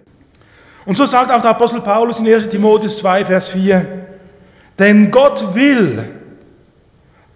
Und 0.86 0.96
so 0.96 1.06
sagt 1.06 1.30
auch 1.30 1.40
der 1.40 1.50
Apostel 1.50 1.80
Paulus 1.80 2.18
in 2.18 2.26
1 2.26 2.48
Timotheus 2.48 2.98
2, 2.98 3.24
Vers 3.24 3.48
4, 3.48 3.86
denn 4.78 5.10
Gott 5.10 5.54
will, 5.54 6.04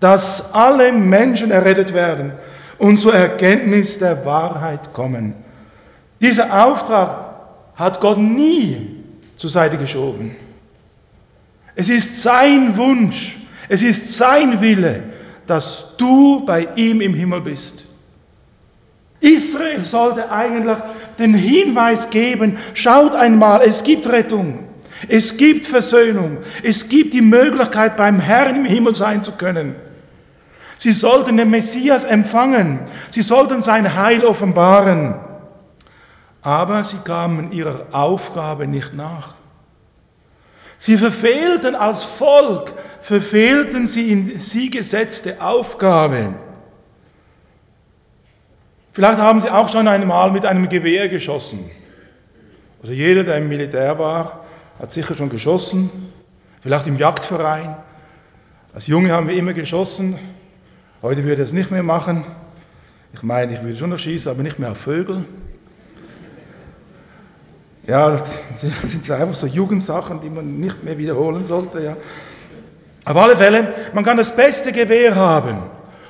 dass 0.01 0.53
alle 0.53 0.93
Menschen 0.93 1.51
errettet 1.51 1.95
werden 1.95 2.33
und 2.79 2.99
zur 2.99 3.15
Erkenntnis 3.15 3.99
der 3.99 4.25
Wahrheit 4.25 4.93
kommen. 4.93 5.35
Dieser 6.21 6.65
Auftrag 6.65 7.29
hat 7.75 8.01
Gott 8.01 8.19
nie 8.19 9.05
zur 9.37 9.51
Seite 9.51 9.79
geschoben. 9.79 10.37
Es 11.75 11.89
ist 11.89 12.23
sein 12.23 12.77
Wunsch, 12.77 13.39
es 13.69 13.83
ist 13.83 14.17
sein 14.17 14.61
Wille, 14.61 15.05
dass 15.47 15.97
du 15.97 16.45
bei 16.45 16.67
ihm 16.77 17.01
im 17.01 17.15
Himmel 17.15 17.41
bist. 17.41 17.87
Israel 19.21 19.83
sollte 19.83 20.31
eigentlich 20.31 20.79
den 21.19 21.35
Hinweis 21.35 22.11
geben, 22.11 22.59
schaut 22.75 23.15
einmal, 23.15 23.63
es 23.63 23.83
gibt 23.83 24.07
Rettung, 24.09 24.65
es 25.09 25.37
gibt 25.37 25.67
Versöhnung, 25.67 26.39
es 26.63 26.89
gibt 26.89 27.15
die 27.15 27.23
Möglichkeit, 27.23 27.97
beim 27.97 28.21
Herrn 28.21 28.57
im 28.57 28.65
Himmel 28.65 28.95
sein 28.95 29.23
zu 29.23 29.33
können. 29.33 29.75
Sie 30.79 30.93
sollten 30.93 31.37
den 31.37 31.51
Messias 31.51 32.05
empfangen. 32.05 32.79
Sie 33.11 33.23
sollten 33.23 33.61
sein 33.61 33.97
Heil 33.97 34.25
offenbaren. 34.25 35.17
Aber 36.41 36.85
sie 36.85 36.99
kamen 36.99 37.51
ihrer 37.51 37.87
Aufgabe 37.91 38.69
nicht 38.69 38.95
nach. 38.95 39.35
Sie 40.79 40.97
verfehlten 40.97 41.75
als 41.75 42.05
Volk, 42.05 42.73
verfehlten 43.01 43.87
sie 43.87 44.13
in 44.13 44.39
sie 44.39 44.71
gesetzte 44.71 45.43
Aufgabe. 45.43 46.37
Vielleicht 48.99 49.19
haben 49.19 49.41
sie 49.41 49.49
auch 49.49 49.69
schon 49.69 49.87
einmal 49.87 50.33
mit 50.33 50.45
einem 50.45 50.69
Gewehr 50.69 51.09
geschossen. 51.09 51.71
Also 52.83 52.95
jeder, 52.95 53.23
der 53.23 53.37
im 53.37 53.49
Militär 53.49 53.97
war, 53.97 54.45
hat 54.77 54.91
sicher 54.91 55.15
schon 55.15 55.31
geschossen. 55.31 55.89
Vielleicht 56.63 56.89
im 56.89 56.99
Jagdverein. 56.99 57.77
Als 58.75 58.89
Junge 58.89 59.13
haben 59.13 59.29
wir 59.29 59.37
immer 59.37 59.53
geschossen. 59.53 60.19
Heute 61.01 61.23
würde 61.23 61.43
ich 61.43 61.49
es 61.49 61.53
nicht 61.53 61.71
mehr 61.71 61.85
machen. 61.85 62.25
Ich 63.13 63.23
meine, 63.23 63.53
ich 63.53 63.63
würde 63.63 63.77
schon 63.77 63.91
noch 63.91 64.01
schießen, 64.01 64.33
aber 64.33 64.43
nicht 64.43 64.59
mehr 64.59 64.73
auf 64.73 64.79
Vögel. 64.79 65.25
Ja, 67.87 68.11
das 68.11 68.41
sind 68.83 69.09
einfach 69.13 69.37
so 69.37 69.47
Jugendsachen, 69.47 70.21
die 70.21 70.29
man 70.29 70.59
nicht 70.59 70.83
mehr 70.83 70.99
wiederholen 70.99 71.45
sollte. 71.45 71.85
Ja. 71.85 71.97
Auf 73.05 73.17
alle 73.17 73.37
Fälle, 73.37 73.73
man 73.95 74.03
kann 74.03 74.17
das 74.17 74.35
beste 74.35 74.73
Gewehr 74.73 75.15
haben 75.15 75.59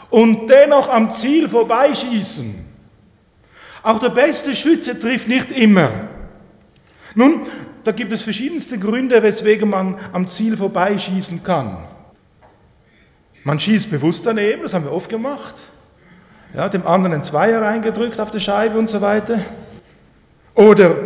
und 0.08 0.48
dennoch 0.48 0.88
am 0.88 1.10
Ziel 1.10 1.50
vorbeischießen. 1.50 2.67
Auch 3.82 3.98
der 3.98 4.10
beste 4.10 4.54
Schütze 4.54 4.98
trifft 4.98 5.28
nicht 5.28 5.50
immer. 5.52 5.90
Nun, 7.14 7.42
da 7.84 7.92
gibt 7.92 8.12
es 8.12 8.22
verschiedenste 8.22 8.78
Gründe, 8.78 9.22
weswegen 9.22 9.70
man 9.70 9.98
am 10.12 10.28
Ziel 10.28 10.56
vorbeischießen 10.56 11.42
kann. 11.42 11.78
Man 13.44 13.58
schießt 13.58 13.90
bewusst 13.90 14.26
daneben, 14.26 14.62
das 14.62 14.74
haben 14.74 14.84
wir 14.84 14.92
oft 14.92 15.08
gemacht. 15.08 15.54
Ja, 16.54 16.68
dem 16.68 16.86
anderen 16.86 17.14
einen 17.14 17.22
Zweier 17.22 17.62
reingedrückt 17.62 18.20
auf 18.20 18.30
die 18.30 18.40
Scheibe 18.40 18.78
und 18.78 18.88
so 18.88 19.00
weiter. 19.00 19.38
Oder 20.54 20.96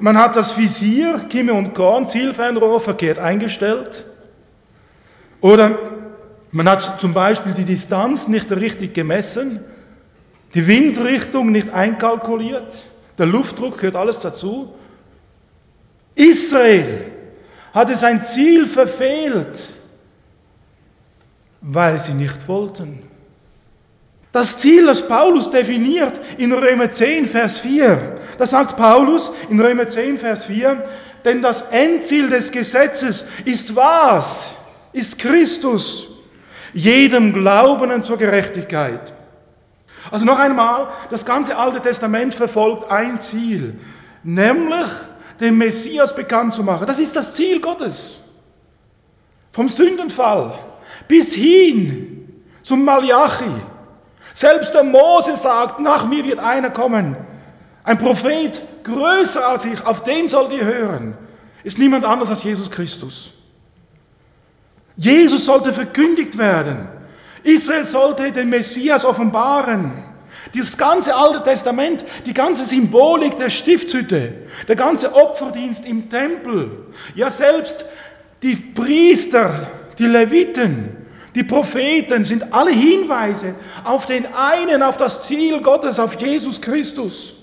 man 0.00 0.16
hat 0.16 0.36
das 0.36 0.56
Visier, 0.56 1.26
Kimme 1.28 1.52
und 1.52 1.74
Korn, 1.74 2.06
Zielfernrohr 2.06 2.80
verkehrt 2.80 3.18
eingestellt. 3.18 4.04
Oder 5.40 5.78
man 6.50 6.68
hat 6.68 7.00
zum 7.00 7.12
Beispiel 7.12 7.52
die 7.52 7.64
Distanz 7.64 8.28
nicht 8.28 8.50
richtig 8.50 8.94
gemessen, 8.94 9.60
die 10.54 10.66
Windrichtung 10.66 11.50
nicht 11.50 11.70
einkalkuliert, 11.70 12.86
der 13.18 13.26
Luftdruck 13.26 13.78
gehört 13.78 13.96
alles 13.96 14.20
dazu. 14.20 14.72
Israel 16.14 17.12
hatte 17.72 17.96
sein 17.96 18.22
Ziel 18.22 18.66
verfehlt, 18.66 19.70
weil 21.60 21.98
sie 21.98 22.14
nicht 22.14 22.46
wollten. 22.48 23.02
Das 24.30 24.58
Ziel, 24.58 24.86
das 24.86 25.06
Paulus 25.06 25.50
definiert 25.50 26.18
in 26.38 26.52
Römer 26.52 26.88
10, 26.88 27.26
Vers 27.26 27.58
4, 27.58 28.16
da 28.38 28.46
sagt 28.46 28.76
Paulus 28.76 29.30
in 29.50 29.60
Römer 29.60 29.86
10, 29.86 30.18
Vers 30.18 30.46
4, 30.46 30.82
denn 31.24 31.42
das 31.42 31.62
Endziel 31.70 32.28
des 32.28 32.50
Gesetzes 32.50 33.24
ist 33.44 33.76
was? 33.76 34.56
Ist 34.92 35.18
Christus, 35.18 36.08
jedem 36.72 37.32
Glaubenden 37.32 38.02
zur 38.02 38.16
Gerechtigkeit. 38.16 39.12
Also 40.10 40.24
noch 40.24 40.38
einmal, 40.38 40.88
das 41.10 41.24
ganze 41.24 41.56
Alte 41.56 41.80
Testament 41.80 42.34
verfolgt 42.34 42.90
ein 42.90 43.20
Ziel, 43.20 43.78
nämlich 44.22 44.88
den 45.40 45.56
Messias 45.56 46.14
bekannt 46.14 46.54
zu 46.54 46.62
machen. 46.62 46.86
Das 46.86 46.98
ist 46.98 47.14
das 47.16 47.34
Ziel 47.34 47.60
Gottes. 47.60 48.20
Vom 49.52 49.68
Sündenfall 49.68 50.58
bis 51.08 51.34
hin 51.34 52.42
zum 52.62 52.84
Malachi. 52.84 53.50
Selbst 54.32 54.74
der 54.74 54.84
Mose 54.84 55.36
sagt, 55.36 55.80
nach 55.80 56.06
mir 56.06 56.24
wird 56.24 56.38
einer 56.38 56.70
kommen, 56.70 57.16
ein 57.84 57.98
Prophet 57.98 58.60
größer 58.84 59.46
als 59.46 59.64
ich, 59.64 59.84
auf 59.84 60.02
den 60.02 60.28
sollt 60.28 60.52
ihr 60.52 60.64
hören. 60.64 61.16
Ist 61.64 61.78
niemand 61.78 62.04
anders 62.04 62.30
als 62.30 62.42
Jesus 62.42 62.70
Christus. 62.70 63.32
Jesus 64.96 65.44
sollte 65.44 65.72
verkündigt 65.72 66.36
werden. 66.38 66.88
Israel 67.42 67.84
sollte 67.84 68.32
den 68.32 68.48
Messias 68.48 69.04
offenbaren. 69.04 70.04
Dieses 70.54 70.76
ganze 70.76 71.14
Alte 71.14 71.42
Testament, 71.42 72.04
die 72.26 72.34
ganze 72.34 72.64
Symbolik 72.64 73.36
der 73.38 73.50
Stiftshütte, 73.50 74.34
der 74.68 74.76
ganze 74.76 75.14
Opferdienst 75.14 75.86
im 75.86 76.10
Tempel, 76.10 76.86
ja 77.14 77.30
selbst 77.30 77.84
die 78.42 78.56
Priester, 78.56 79.66
die 79.98 80.06
Leviten, 80.06 80.96
die 81.34 81.44
Propheten 81.44 82.24
sind 82.24 82.52
alle 82.52 82.72
Hinweise 82.72 83.54
auf 83.84 84.04
den 84.06 84.26
einen, 84.34 84.82
auf 84.82 84.96
das 84.96 85.26
Ziel 85.26 85.60
Gottes, 85.62 85.98
auf 85.98 86.20
Jesus 86.20 86.60
Christus. 86.60 87.34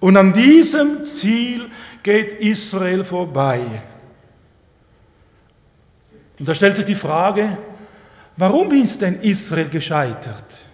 Und 0.00 0.16
an 0.16 0.32
diesem 0.32 1.02
Ziel 1.02 1.70
geht 2.02 2.32
Israel 2.32 3.04
vorbei. 3.04 3.60
Und 6.38 6.48
da 6.48 6.54
stellt 6.54 6.76
sich 6.76 6.84
die 6.84 6.94
Frage, 6.94 7.56
warum 8.36 8.72
ist 8.72 9.00
denn 9.02 9.20
Israel 9.20 9.68
gescheitert? 9.68 10.66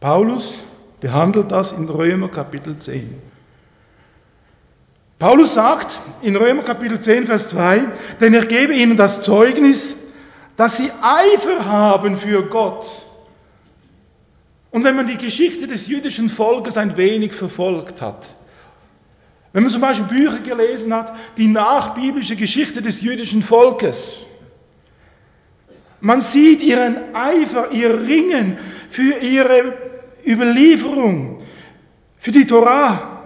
Paulus 0.00 0.60
behandelt 1.00 1.50
das 1.50 1.72
in 1.72 1.88
Römer 1.88 2.28
Kapitel 2.28 2.76
10. 2.76 3.28
Paulus 5.18 5.54
sagt 5.54 5.98
in 6.22 6.36
Römer 6.36 6.62
Kapitel 6.62 7.00
10, 7.00 7.26
Vers 7.26 7.50
2, 7.50 7.86
denn 8.20 8.34
ich 8.34 8.46
gebe 8.46 8.72
ihnen 8.74 8.96
das 8.96 9.20
Zeugnis, 9.22 9.96
dass 10.56 10.76
sie 10.76 10.90
Eifer 11.02 11.64
haben 11.64 12.16
für 12.16 12.42
Gott. 12.44 12.86
Und 14.70 14.84
wenn 14.84 14.94
man 14.94 15.08
die 15.08 15.16
Geschichte 15.16 15.66
des 15.66 15.88
jüdischen 15.88 16.28
Volkes 16.28 16.76
ein 16.76 16.96
wenig 16.96 17.32
verfolgt 17.32 18.00
hat, 18.00 18.34
wenn 19.52 19.64
man 19.64 19.72
zum 19.72 19.80
Beispiel 19.80 20.06
Bücher 20.06 20.38
gelesen 20.38 20.94
hat, 20.94 21.12
die 21.36 21.48
nachbiblische 21.48 22.36
Geschichte 22.36 22.80
des 22.80 23.00
jüdischen 23.00 23.42
Volkes, 23.42 24.27
man 26.00 26.20
sieht 26.20 26.60
ihren 26.62 27.14
Eifer, 27.14 27.70
ihr 27.72 28.00
Ringen 28.00 28.58
für 28.88 29.18
ihre 29.18 29.74
Überlieferung, 30.26 31.42
für 32.18 32.30
die 32.30 32.46
Torah. 32.46 33.18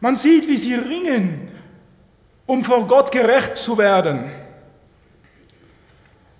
Man 0.00 0.16
sieht, 0.16 0.46
wie 0.48 0.58
sie 0.58 0.74
ringen, 0.74 1.48
um 2.46 2.62
vor 2.62 2.86
Gott 2.86 3.10
gerecht 3.10 3.56
zu 3.56 3.78
werden. 3.78 4.30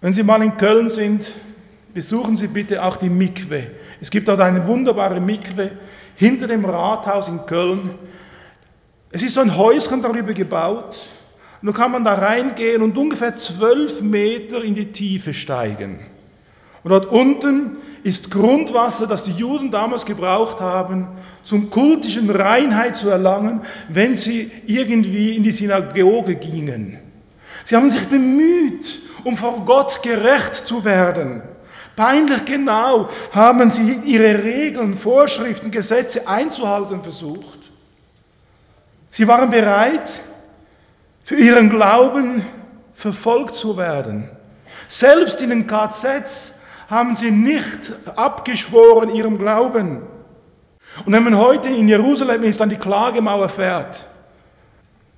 Wenn 0.00 0.12
Sie 0.12 0.22
mal 0.22 0.42
in 0.42 0.54
Köln 0.58 0.90
sind, 0.90 1.32
besuchen 1.94 2.36
Sie 2.36 2.48
bitte 2.48 2.82
auch 2.82 2.98
die 2.98 3.08
Mikwe. 3.08 3.70
Es 4.02 4.10
gibt 4.10 4.28
dort 4.28 4.42
eine 4.42 4.66
wunderbare 4.66 5.18
Mikwe 5.18 5.70
hinter 6.14 6.46
dem 6.46 6.62
Rathaus 6.62 7.28
in 7.28 7.46
Köln. 7.46 7.94
Es 9.10 9.22
ist 9.22 9.32
so 9.32 9.40
ein 9.40 9.56
Häuschen 9.56 10.02
darüber 10.02 10.34
gebaut. 10.34 10.98
Dann 11.64 11.72
kann 11.72 11.92
man 11.92 12.04
da 12.04 12.12
reingehen 12.12 12.82
und 12.82 12.98
ungefähr 12.98 13.34
zwölf 13.34 14.02
Meter 14.02 14.62
in 14.62 14.74
die 14.74 14.92
Tiefe 14.92 15.32
steigen. 15.32 16.00
Und 16.82 16.90
dort 16.90 17.06
unten 17.06 17.78
ist 18.02 18.30
Grundwasser, 18.30 19.06
das 19.06 19.22
die 19.22 19.32
Juden 19.32 19.70
damals 19.70 20.04
gebraucht 20.04 20.60
haben, 20.60 21.06
zum 21.42 21.70
kultischen 21.70 22.28
Reinheit 22.28 22.96
zu 22.96 23.08
erlangen, 23.08 23.62
wenn 23.88 24.14
sie 24.14 24.52
irgendwie 24.66 25.36
in 25.36 25.42
die 25.42 25.52
Synagoge 25.52 26.34
gingen. 26.34 26.98
Sie 27.64 27.74
haben 27.74 27.88
sich 27.88 28.06
bemüht, 28.08 29.00
um 29.24 29.34
vor 29.34 29.64
Gott 29.64 30.02
gerecht 30.02 30.54
zu 30.54 30.84
werden. 30.84 31.42
Peinlich 31.96 32.44
genau 32.44 33.08
haben 33.32 33.70
sie 33.70 34.00
ihre 34.04 34.44
Regeln, 34.44 34.98
Vorschriften, 34.98 35.70
Gesetze 35.70 36.28
einzuhalten 36.28 37.02
versucht. 37.02 37.70
Sie 39.08 39.26
waren 39.26 39.48
bereit, 39.48 40.20
für 41.24 41.36
ihren 41.36 41.70
Glauben 41.70 42.44
verfolgt 42.92 43.54
zu 43.54 43.76
werden. 43.76 44.28
Selbst 44.86 45.40
in 45.40 45.50
den 45.50 45.66
KZs 45.66 46.52
haben 46.88 47.16
sie 47.16 47.30
nicht 47.30 47.92
abgeschworen 48.14 49.12
ihrem 49.12 49.38
Glauben. 49.38 50.02
Und 51.04 51.12
wenn 51.12 51.24
man 51.24 51.36
heute 51.36 51.68
in 51.68 51.88
Jerusalem 51.88 52.44
ist, 52.44 52.60
an 52.60 52.68
die 52.68 52.76
Klagemauer 52.76 53.48
fährt, 53.48 54.06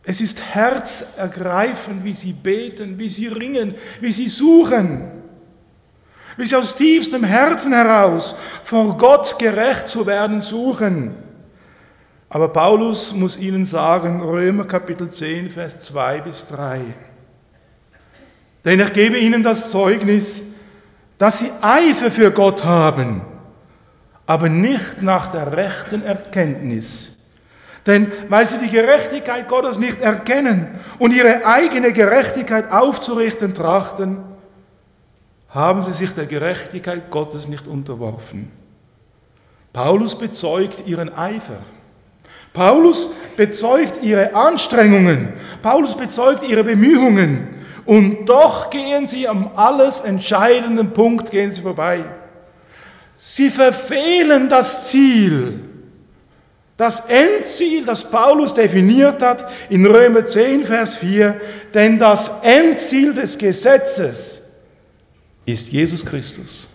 es 0.05 0.21
ist 0.21 0.41
herzergreifend, 0.41 2.05
wie 2.05 2.15
sie 2.15 2.33
beten, 2.33 2.97
wie 2.99 3.11
sie 3.11 3.27
ringen, 3.27 3.75
wie 4.01 4.13
sie 4.13 4.29
suchen, 4.29 5.11
wie 6.37 6.47
sie 6.47 6.55
aus 6.55 6.77
tiefstem 6.77 7.25
Herzen 7.25 7.73
heraus 7.73 8.37
vor 8.63 8.97
Gott 8.97 9.37
gerecht 9.41 9.89
zu 9.89 10.07
werden 10.07 10.41
suchen. 10.41 11.26
Aber 12.29 12.49
Paulus 12.49 13.13
muss 13.13 13.37
ihnen 13.37 13.65
sagen, 13.65 14.21
Römer 14.21 14.65
Kapitel 14.65 15.09
10, 15.09 15.51
Vers 15.51 15.83
2 15.83 16.21
bis 16.23 16.47
3. 16.49 16.81
Denn 18.65 18.81
ich 18.81 18.93
gebe 18.93 19.17
ihnen 19.17 19.45
das 19.45 19.71
Zeugnis, 19.71 20.43
dass 21.19 21.39
sie 21.39 21.51
Eifer 21.61 22.11
für 22.11 22.33
Gott 22.33 22.65
haben, 22.65 23.23
aber 24.27 24.49
nicht 24.49 25.03
nach 25.03 25.31
der 25.31 25.57
rechten 25.57 26.03
Erkenntnis. 26.03 27.13
Denn 27.87 28.11
weil 28.29 28.45
sie 28.45 28.59
die 28.59 28.71
Gerechtigkeit 28.71 29.47
Gottes 29.47 29.79
nicht 29.79 30.01
erkennen 30.01 30.67
und 30.99 31.15
ihre 31.15 31.47
eigene 31.47 31.93
Gerechtigkeit 31.93 32.71
aufzurichten 32.73 33.55
trachten, 33.55 34.19
haben 35.49 35.83
sie 35.85 35.93
sich 35.93 36.13
der 36.13 36.27
Gerechtigkeit 36.27 37.09
Gottes 37.11 37.47
nicht 37.47 37.69
unterworfen. 37.69 38.51
Paulus 39.73 40.19
bezeugt 40.19 40.87
ihren 40.87 41.17
Eifer. 41.17 41.61
Paulus 42.57 43.11
bezeugt 43.37 44.03
ihre 44.03 44.35
Anstrengungen, 44.35 45.35
Paulus 45.61 45.95
bezeugt 45.95 46.43
ihre 46.49 46.65
Bemühungen 46.65 47.49
und 47.85 48.25
doch 48.27 48.71
gehen 48.71 49.07
sie 49.07 49.29
am 49.29 49.51
alles 49.55 50.01
entscheidenden 50.01 50.95
Punkt 50.95 51.31
gehen 51.31 51.53
sie 51.53 51.61
vorbei. 51.61 52.03
Sie 53.19 53.51
verfehlen 53.51 54.49
das 54.49 54.89
Ziel, 54.89 55.61
das 56.79 57.01
Endziel, 57.09 57.85
das 57.85 58.09
Paulus 58.09 58.55
definiert 58.55 59.21
hat 59.23 59.47
in 59.69 59.85
Römer 59.85 60.25
10, 60.25 60.65
Vers 60.65 60.97
4, 60.97 61.39
denn 61.75 61.99
das 61.99 62.31
Endziel 62.43 63.13
des 63.13 63.37
Gesetzes 63.37 64.41
ist 65.45 65.69
Jesus 65.69 66.05
Christus. 66.05 66.69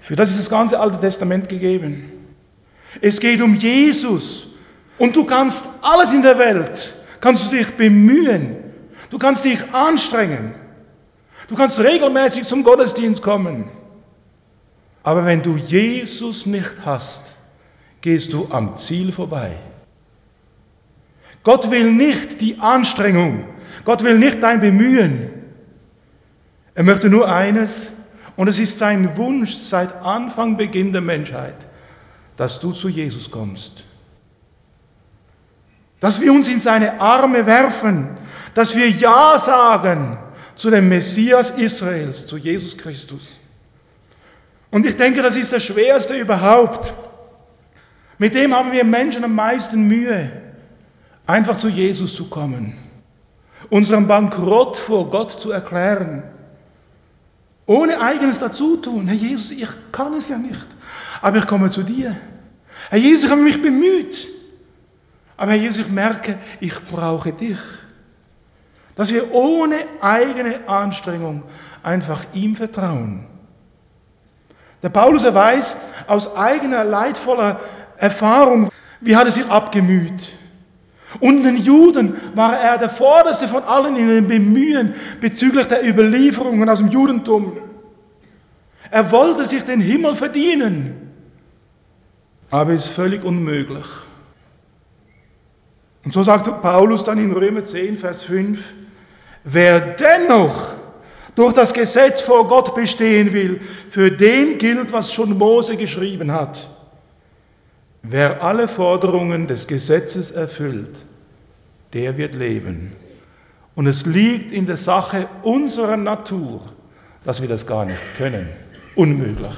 Für 0.00 0.16
das 0.16 0.30
ist 0.30 0.38
das 0.38 0.50
ganze 0.50 0.80
Alte 0.80 0.98
Testament 0.98 1.46
gegeben. 1.46 2.15
Es 3.00 3.20
geht 3.20 3.40
um 3.40 3.54
Jesus. 3.54 4.48
Und 4.98 5.14
du 5.14 5.24
kannst 5.24 5.68
alles 5.82 6.12
in 6.14 6.22
der 6.22 6.38
Welt, 6.38 6.94
kannst 7.20 7.46
du 7.46 7.56
dich 7.56 7.70
bemühen. 7.70 8.56
Du 9.10 9.18
kannst 9.18 9.44
dich 9.44 9.58
anstrengen. 9.72 10.54
Du 11.48 11.54
kannst 11.54 11.78
regelmäßig 11.78 12.44
zum 12.44 12.62
Gottesdienst 12.62 13.22
kommen. 13.22 13.68
Aber 15.02 15.24
wenn 15.24 15.42
du 15.42 15.56
Jesus 15.56 16.46
nicht 16.46 16.72
hast, 16.84 17.36
gehst 18.00 18.32
du 18.32 18.48
am 18.50 18.74
Ziel 18.74 19.12
vorbei. 19.12 19.52
Gott 21.44 21.70
will 21.70 21.92
nicht 21.92 22.40
die 22.40 22.58
Anstrengung. 22.58 23.44
Gott 23.84 24.02
will 24.02 24.18
nicht 24.18 24.42
dein 24.42 24.60
Bemühen. 24.60 25.30
Er 26.74 26.82
möchte 26.82 27.08
nur 27.08 27.32
eines, 27.32 27.88
und 28.34 28.48
es 28.48 28.58
ist 28.58 28.78
sein 28.78 29.16
Wunsch 29.16 29.54
seit 29.54 29.94
Anfang 30.02 30.56
Beginn 30.56 30.92
der 30.92 31.02
Menschheit 31.02 31.54
dass 32.36 32.60
du 32.60 32.72
zu 32.72 32.88
Jesus 32.88 33.30
kommst. 33.30 33.84
dass 36.00 36.20
wir 36.20 36.32
uns 36.32 36.48
in 36.48 36.60
seine 36.60 37.00
Arme 37.00 37.46
werfen, 37.46 38.08
dass 38.54 38.76
wir 38.76 38.88
Ja 38.88 39.38
sagen 39.38 40.18
zu 40.54 40.70
dem 40.70 40.88
Messias 40.88 41.50
Israels, 41.50 42.26
zu 42.26 42.36
Jesus 42.36 42.76
Christus. 42.76 43.40
Und 44.70 44.84
ich 44.86 44.96
denke, 44.96 45.22
das 45.22 45.36
ist 45.36 45.52
das 45.52 45.64
Schwerste 45.64 46.16
überhaupt. 46.16 46.92
Mit 48.18 48.34
dem 48.34 48.54
haben 48.54 48.72
wir 48.72 48.84
Menschen 48.84 49.24
am 49.24 49.34
meisten 49.34 49.86
Mühe, 49.86 50.30
einfach 51.26 51.56
zu 51.56 51.68
Jesus 51.68 52.14
zu 52.14 52.26
kommen, 52.28 52.78
unseren 53.68 54.06
Bankrott 54.06 54.76
vor 54.76 55.10
Gott 55.10 55.32
zu 55.32 55.50
erklären, 55.50 56.22
ohne 57.66 58.00
eigenes 58.00 58.38
Dazutun. 58.38 59.08
Herr 59.08 59.16
Jesus, 59.16 59.50
ich 59.50 59.68
kann 59.92 60.14
es 60.14 60.28
ja 60.28 60.38
nicht, 60.38 60.66
aber 61.20 61.38
ich 61.38 61.46
komme 61.46 61.70
zu 61.70 61.82
dir. 61.82 62.16
Herr 62.90 62.98
Jesus, 62.98 63.24
ich 63.24 63.30
habe 63.30 63.42
mich 63.42 63.60
bemüht, 63.60 64.28
aber 65.36 65.52
Herr 65.52 65.58
Jesus, 65.58 65.86
ich 65.86 65.92
merke, 65.92 66.38
ich 66.60 66.74
brauche 66.84 67.32
dich. 67.32 67.58
Dass 68.94 69.12
wir 69.12 69.32
ohne 69.32 69.76
eigene 70.00 70.66
Anstrengung 70.66 71.42
einfach 71.82 72.24
ihm 72.32 72.54
vertrauen. 72.54 73.26
Der 74.82 74.88
Paulus 74.88 75.24
er 75.24 75.34
weiß 75.34 75.76
aus 76.06 76.34
eigener 76.34 76.84
leidvoller 76.84 77.60
Erfahrung, 77.98 78.70
wie 79.00 79.16
hat 79.16 79.26
er 79.26 79.30
sich 79.30 79.48
abgemüht. 79.48 80.32
Und 81.20 81.44
den 81.44 81.56
Juden 81.56 82.16
war 82.34 82.58
er 82.58 82.78
der 82.78 82.90
Vorderste 82.90 83.48
von 83.48 83.62
allen 83.64 83.96
in 83.96 84.08
den 84.08 84.28
Bemühen 84.28 84.94
bezüglich 85.20 85.66
der 85.66 85.86
Überlieferungen 85.86 86.68
aus 86.68 86.78
dem 86.78 86.88
Judentum. 86.88 87.58
Er 88.90 89.10
wollte 89.10 89.46
sich 89.46 89.64
den 89.64 89.80
Himmel 89.80 90.14
verdienen, 90.14 91.05
aber 92.50 92.72
es 92.72 92.86
ist 92.86 92.92
völlig 92.92 93.24
unmöglich. 93.24 93.86
Und 96.04 96.12
so 96.12 96.22
sagt 96.22 96.62
Paulus 96.62 97.02
dann 97.04 97.18
in 97.18 97.32
Römer 97.32 97.64
10, 97.64 97.98
Vers 97.98 98.22
5, 98.24 98.72
wer 99.44 99.80
dennoch 99.80 100.74
durch 101.34 101.52
das 101.52 101.72
Gesetz 101.72 102.20
vor 102.20 102.48
Gott 102.48 102.74
bestehen 102.74 103.32
will, 103.32 103.60
für 103.90 104.10
den 104.10 104.58
gilt, 104.58 104.92
was 104.92 105.12
schon 105.12 105.36
Mose 105.36 105.76
geschrieben 105.76 106.32
hat. 106.32 106.70
Wer 108.02 108.42
alle 108.42 108.68
Forderungen 108.68 109.48
des 109.48 109.66
Gesetzes 109.66 110.30
erfüllt, 110.30 111.04
der 111.92 112.16
wird 112.16 112.34
leben. 112.34 112.92
Und 113.74 113.86
es 113.86 114.06
liegt 114.06 114.52
in 114.52 114.66
der 114.66 114.76
Sache 114.76 115.28
unserer 115.42 115.96
Natur, 115.96 116.62
dass 117.24 117.42
wir 117.42 117.48
das 117.48 117.66
gar 117.66 117.84
nicht 117.84 118.14
können. 118.16 118.48
Unmöglich. 118.94 119.52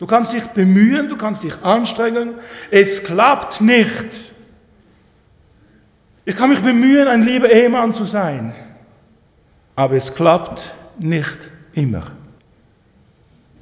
Du 0.00 0.06
kannst 0.06 0.32
dich 0.32 0.44
bemühen, 0.44 1.10
du 1.10 1.16
kannst 1.16 1.44
dich 1.44 1.52
anstrengen, 1.62 2.34
es 2.70 3.04
klappt 3.04 3.60
nicht. 3.60 4.32
Ich 6.24 6.34
kann 6.34 6.48
mich 6.48 6.60
bemühen, 6.60 7.06
ein 7.06 7.22
lieber 7.22 7.50
Ehemann 7.50 7.92
zu 7.92 8.04
sein, 8.04 8.54
aber 9.76 9.96
es 9.96 10.14
klappt 10.14 10.74
nicht 10.98 11.50
immer. 11.74 12.12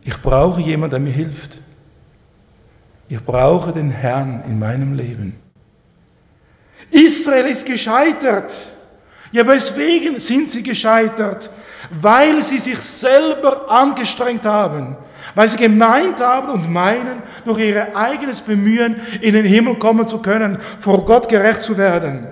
Ich 0.04 0.16
brauche 0.22 0.60
jemanden, 0.60 0.92
der 0.92 1.00
mir 1.00 1.12
hilft. 1.12 1.60
Ich 3.08 3.20
brauche 3.20 3.72
den 3.72 3.90
Herrn 3.90 4.44
in 4.46 4.60
meinem 4.60 4.94
Leben. 4.94 5.34
Israel 6.90 7.46
ist 7.46 7.66
gescheitert. 7.66 8.68
Ja, 9.32 9.44
weswegen 9.44 10.20
sind 10.20 10.50
sie 10.50 10.62
gescheitert? 10.62 11.50
Weil 11.90 12.42
sie 12.42 12.58
sich 12.58 12.78
selber 12.78 13.68
angestrengt 13.68 14.44
haben. 14.44 14.96
Weil 15.38 15.48
sie 15.48 15.56
gemeint 15.56 16.18
haben 16.18 16.50
und 16.50 16.68
meinen, 16.68 17.22
durch 17.44 17.60
ihr 17.60 17.96
eigenes 17.96 18.42
Bemühen 18.42 19.00
in 19.20 19.34
den 19.34 19.46
Himmel 19.46 19.76
kommen 19.76 20.08
zu 20.08 20.18
können, 20.20 20.58
vor 20.80 21.04
Gott 21.04 21.28
gerecht 21.28 21.62
zu 21.62 21.78
werden. 21.78 22.26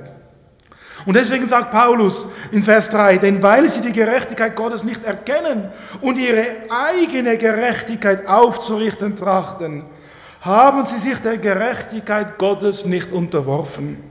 Und 1.04 1.14
deswegen 1.14 1.46
sagt 1.46 1.70
Paulus 1.70 2.26
in 2.50 2.64
Vers 2.64 2.90
3, 2.90 3.18
denn 3.18 3.40
weil 3.40 3.70
sie 3.70 3.80
die 3.80 3.92
Gerechtigkeit 3.92 4.56
Gottes 4.56 4.82
nicht 4.82 5.04
erkennen 5.04 5.68
und 6.00 6.18
ihre 6.18 6.46
eigene 6.68 7.38
Gerechtigkeit 7.38 8.26
aufzurichten 8.26 9.14
trachten, 9.14 9.84
haben 10.40 10.84
sie 10.84 10.98
sich 10.98 11.20
der 11.20 11.38
Gerechtigkeit 11.38 12.36
Gottes 12.38 12.84
nicht 12.84 13.12
unterworfen. 13.12 14.02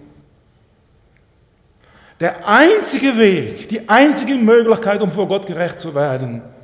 Der 2.21 2.47
einzige 2.47 3.17
Weg, 3.17 3.67
die 3.67 3.89
einzige 3.89 4.35
Möglichkeit, 4.35 5.01
um 5.01 5.11
vor 5.11 5.27
Gott 5.27 5.45
gerecht 5.45 5.81
zu 5.81 5.93
werden, 5.93 6.54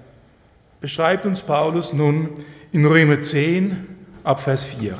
beschreibt 0.81 1.25
uns 1.25 1.41
Paulus 1.43 1.93
nun 1.93 2.29
in 2.71 2.85
Römer 2.85 3.19
10 3.19 3.87
ab 4.23 4.41
Vers 4.41 4.65
4. 4.65 4.95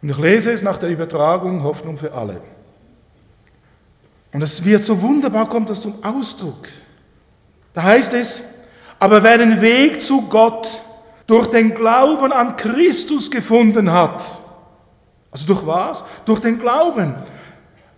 Und 0.00 0.08
ich 0.08 0.18
lese 0.18 0.52
es 0.52 0.62
nach 0.62 0.78
der 0.78 0.88
Übertragung 0.88 1.62
Hoffnung 1.62 1.98
für 1.98 2.12
alle. 2.12 2.40
Und 4.32 4.42
es 4.42 4.64
wird 4.64 4.84
so 4.84 5.00
wunderbar, 5.02 5.48
kommt 5.48 5.68
das 5.68 5.82
zum 5.82 6.02
Ausdruck. 6.04 6.68
Da 7.74 7.82
heißt 7.82 8.14
es, 8.14 8.42
aber 8.98 9.22
wer 9.22 9.38
den 9.38 9.60
Weg 9.60 10.00
zu 10.00 10.22
Gott 10.22 10.68
durch 11.26 11.48
den 11.48 11.74
Glauben 11.74 12.32
an 12.32 12.56
Christus 12.56 13.30
gefunden 13.30 13.90
hat, 13.90 14.24
also 15.30 15.46
durch 15.46 15.66
was? 15.66 16.04
Durch 16.24 16.40
den 16.40 16.58
Glauben. 16.58 17.14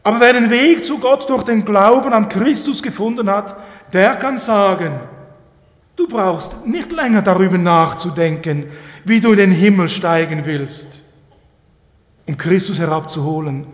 Aber 0.03 0.21
wer 0.21 0.33
den 0.33 0.51
Weg 0.51 0.85
zu 0.85 0.99
Gott 0.99 1.29
durch 1.29 1.43
den 1.43 1.65
Glauben 1.65 2.13
an 2.13 2.29
Christus 2.29 2.83
gefunden 2.83 3.31
hat, 3.31 3.55
der 3.93 4.17
kann 4.17 4.39
sagen, 4.39 4.99
du 5.99 6.07
brauchst 6.07 6.65
nicht 6.65 6.93
länger 6.93 7.23
darüber 7.23 7.59
nachzudenken, 7.59 8.67
wie 9.05 9.21
du 9.21 9.33
in 9.33 9.39
den 9.39 9.51
Himmel 9.51 9.89
steigen 9.89 10.43
willst, 10.45 11.03
um 12.27 12.37
Christus 12.37 12.79
herabzuholen. 12.79 13.67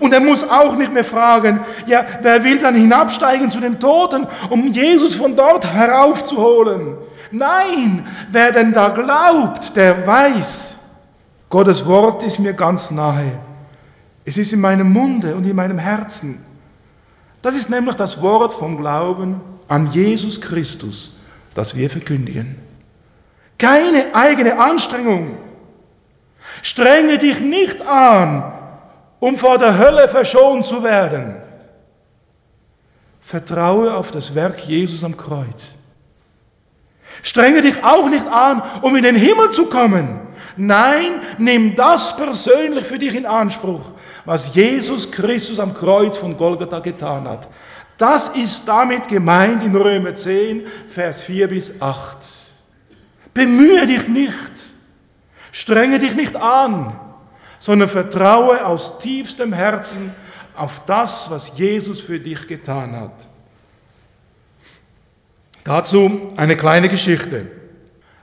Und 0.00 0.12
er 0.12 0.20
muss 0.20 0.44
auch 0.44 0.76
nicht 0.76 0.92
mehr 0.92 1.04
fragen, 1.04 1.60
ja, 1.86 2.04
wer 2.20 2.42
will 2.44 2.58
dann 2.58 2.74
hinabsteigen 2.74 3.50
zu 3.50 3.60
den 3.60 3.78
Toten, 3.78 4.26
um 4.50 4.72
Jesus 4.72 5.14
von 5.14 5.36
dort 5.36 5.66
heraufzuholen? 5.72 6.96
Nein, 7.30 8.06
wer 8.30 8.52
denn 8.52 8.72
da 8.72 8.88
glaubt, 8.88 9.76
der 9.76 10.06
weiß, 10.06 10.76
Gottes 11.50 11.84
Wort 11.86 12.22
ist 12.22 12.38
mir 12.38 12.52
ganz 12.52 12.90
nahe. 12.90 13.40
Es 14.24 14.36
ist 14.36 14.52
in 14.52 14.60
meinem 14.60 14.92
Munde 14.92 15.34
und 15.34 15.44
in 15.44 15.56
meinem 15.56 15.78
Herzen. 15.78 16.44
Das 17.40 17.56
ist 17.56 17.70
nämlich 17.70 17.96
das 17.96 18.20
Wort 18.20 18.52
vom 18.52 18.76
Glauben 18.76 19.40
an 19.68 19.90
Jesus 19.92 20.40
Christus, 20.40 21.17
das 21.58 21.74
wir 21.74 21.90
verkündigen. 21.90 22.56
Keine 23.58 24.14
eigene 24.14 24.60
Anstrengung. 24.60 25.36
Strenge 26.62 27.18
dich 27.18 27.40
nicht 27.40 27.84
an, 27.84 28.52
um 29.18 29.36
vor 29.36 29.58
der 29.58 29.76
Hölle 29.76 30.08
verschont 30.08 30.64
zu 30.64 30.84
werden. 30.84 31.42
Vertraue 33.20 33.92
auf 33.92 34.12
das 34.12 34.36
Werk 34.36 34.60
Jesus 34.60 35.02
am 35.02 35.16
Kreuz. 35.16 35.74
Strenge 37.24 37.60
dich 37.60 37.82
auch 37.82 38.08
nicht 38.08 38.26
an, 38.28 38.62
um 38.82 38.94
in 38.94 39.02
den 39.02 39.16
Himmel 39.16 39.50
zu 39.50 39.66
kommen. 39.66 40.20
Nein, 40.56 41.20
nimm 41.38 41.74
das 41.74 42.16
persönlich 42.16 42.84
für 42.84 43.00
dich 43.00 43.16
in 43.16 43.26
Anspruch, 43.26 43.94
was 44.24 44.54
Jesus 44.54 45.10
Christus 45.10 45.58
am 45.58 45.74
Kreuz 45.74 46.16
von 46.18 46.36
Golgatha 46.36 46.78
getan 46.78 47.28
hat. 47.28 47.48
Das 47.98 48.28
ist 48.28 48.66
damit 48.66 49.08
gemeint 49.08 49.64
in 49.64 49.74
Römer 49.74 50.14
10, 50.14 50.64
Vers 50.88 51.20
4 51.22 51.48
bis 51.48 51.82
8. 51.82 52.16
Bemühe 53.34 53.86
dich 53.88 54.06
nicht, 54.06 54.52
strenge 55.50 55.98
dich 55.98 56.14
nicht 56.14 56.36
an, 56.36 56.98
sondern 57.58 57.88
vertraue 57.88 58.64
aus 58.64 59.00
tiefstem 59.00 59.52
Herzen 59.52 60.12
auf 60.54 60.80
das, 60.86 61.28
was 61.28 61.58
Jesus 61.58 62.00
für 62.00 62.20
dich 62.20 62.46
getan 62.46 62.94
hat. 62.94 63.26
Dazu 65.64 66.32
eine 66.36 66.56
kleine 66.56 66.88
Geschichte. 66.88 67.46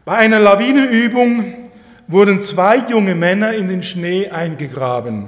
Bei 0.05 0.15
einer 0.15 0.39
Lawinenübung 0.39 1.69
wurden 2.07 2.39
zwei 2.39 2.77
junge 2.77 3.13
Männer 3.13 3.53
in 3.53 3.67
den 3.67 3.83
Schnee 3.83 4.29
eingegraben. 4.29 5.27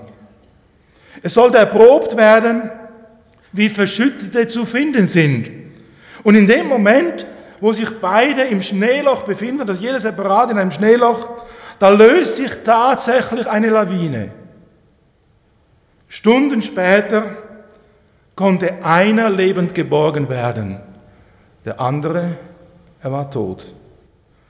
Es 1.21 1.33
sollte 1.33 1.57
erprobt 1.57 2.15
werden, 2.15 2.69
wie 3.51 3.69
Verschüttete 3.69 4.47
zu 4.47 4.65
finden 4.65 5.07
sind. 5.07 5.49
Und 6.23 6.35
in 6.35 6.47
dem 6.47 6.67
Moment, 6.67 7.25
wo 7.59 7.73
sich 7.73 7.89
beide 7.99 8.43
im 8.43 8.61
Schneeloch 8.61 9.23
befinden, 9.23 9.67
also 9.67 9.81
jeder 9.81 9.99
separat 9.99 10.51
in 10.51 10.57
einem 10.57 10.71
Schneeloch, 10.71 11.45
da 11.79 11.89
löst 11.89 12.35
sich 12.35 12.51
tatsächlich 12.63 13.47
eine 13.47 13.69
Lawine. 13.69 14.31
Stunden 16.07 16.61
später 16.61 17.23
konnte 18.35 18.83
einer 18.83 19.29
lebend 19.29 19.73
geborgen 19.73 20.29
werden, 20.29 20.79
der 21.65 21.79
andere, 21.79 22.37
er 23.01 23.11
war 23.11 23.29
tot. 23.29 23.73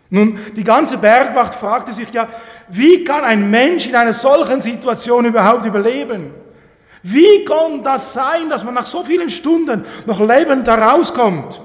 Nun, 0.10 0.40
die 0.56 0.64
ganze 0.64 0.98
Bergwacht 0.98 1.54
fragte 1.54 1.92
sich 1.92 2.10
ja, 2.12 2.28
wie 2.70 3.04
kann 3.04 3.24
ein 3.24 3.50
Mensch 3.50 3.88
in 3.88 3.96
einer 3.96 4.14
solchen 4.14 4.62
Situation 4.62 5.26
überhaupt 5.26 5.66
überleben? 5.66 6.32
Wie 7.04 7.46
kann 7.46 7.84
das 7.84 8.14
sein, 8.14 8.50
dass 8.50 8.64
man 8.64 8.74
nach 8.74 8.86
so 8.86 9.04
vielen 9.04 9.30
Stunden 9.30 9.86
noch 10.06 10.20
lebend 10.20 10.68
da 10.68 10.76
rauskommt? 10.76 11.62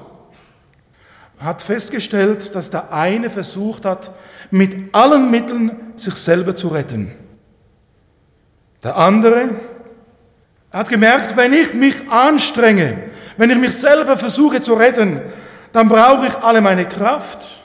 hat 1.45 1.63
festgestellt, 1.63 2.55
dass 2.55 2.71
der 2.71 2.93
eine 2.93 3.29
versucht 3.29 3.85
hat, 3.85 4.13
mit 4.51 4.95
allen 4.95 5.31
Mitteln 5.31 5.93
sich 5.97 6.15
selber 6.15 6.55
zu 6.55 6.69
retten. 6.69 7.13
Der 8.83 8.97
andere 8.97 9.51
Er 10.71 10.81
hat 10.81 10.89
gemerkt, 10.89 11.37
wenn 11.37 11.53
ich 11.53 11.75
mich 11.75 12.11
anstrenge, 12.11 13.11
wenn 13.37 13.51
ich 13.51 13.59
mich 13.59 13.77
selber 13.77 14.17
versuche 14.17 14.61
zu 14.61 14.73
retten, 14.73 15.21
dann 15.73 15.89
brauche 15.89 16.27
ich 16.27 16.35
alle 16.37 16.63
meine 16.63 16.87
Kraft 16.87 17.63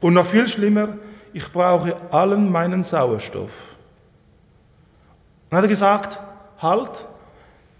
und 0.00 0.14
noch 0.14 0.26
viel 0.26 0.48
schlimmer, 0.48 0.88
ich 1.34 1.52
brauche 1.52 1.96
allen 2.10 2.50
meinen 2.50 2.82
Sauerstoff. 2.82 3.50
Und 5.50 5.56
hat 5.56 5.64
er 5.64 5.68
gesagt, 5.68 6.18
halt, 6.58 7.06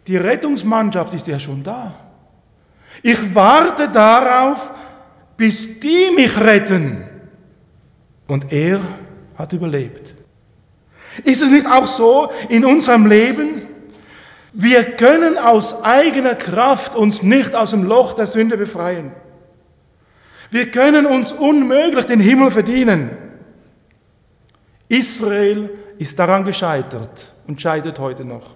die 0.06 0.16
Rettungsmannschaft 0.16 1.14
ist 1.14 1.26
ja 1.26 1.38
schon 1.38 1.62
da. 1.62 1.94
Ich 3.02 3.34
warte 3.34 3.88
darauf, 3.88 4.70
bis 5.36 5.80
die 5.80 6.10
mich 6.14 6.38
retten. 6.40 7.04
Und 8.26 8.52
er 8.52 8.80
hat 9.36 9.52
überlebt. 9.52 10.14
Ist 11.24 11.42
es 11.42 11.50
nicht 11.50 11.66
auch 11.66 11.86
so 11.86 12.30
in 12.48 12.64
unserem 12.64 13.06
Leben? 13.06 13.62
Wir 14.52 14.84
können 14.84 15.38
aus 15.38 15.82
eigener 15.82 16.34
Kraft 16.34 16.94
uns 16.94 17.22
nicht 17.22 17.54
aus 17.54 17.70
dem 17.70 17.84
Loch 17.84 18.14
der 18.14 18.26
Sünde 18.26 18.56
befreien. 18.56 19.12
Wir 20.50 20.70
können 20.70 21.06
uns 21.06 21.32
unmöglich 21.32 22.06
den 22.06 22.20
Himmel 22.20 22.50
verdienen. 22.50 23.10
Israel 24.88 25.70
ist 25.98 26.18
daran 26.18 26.44
gescheitert 26.44 27.34
und 27.46 27.60
scheitert 27.60 27.98
heute 27.98 28.24
noch. 28.24 28.55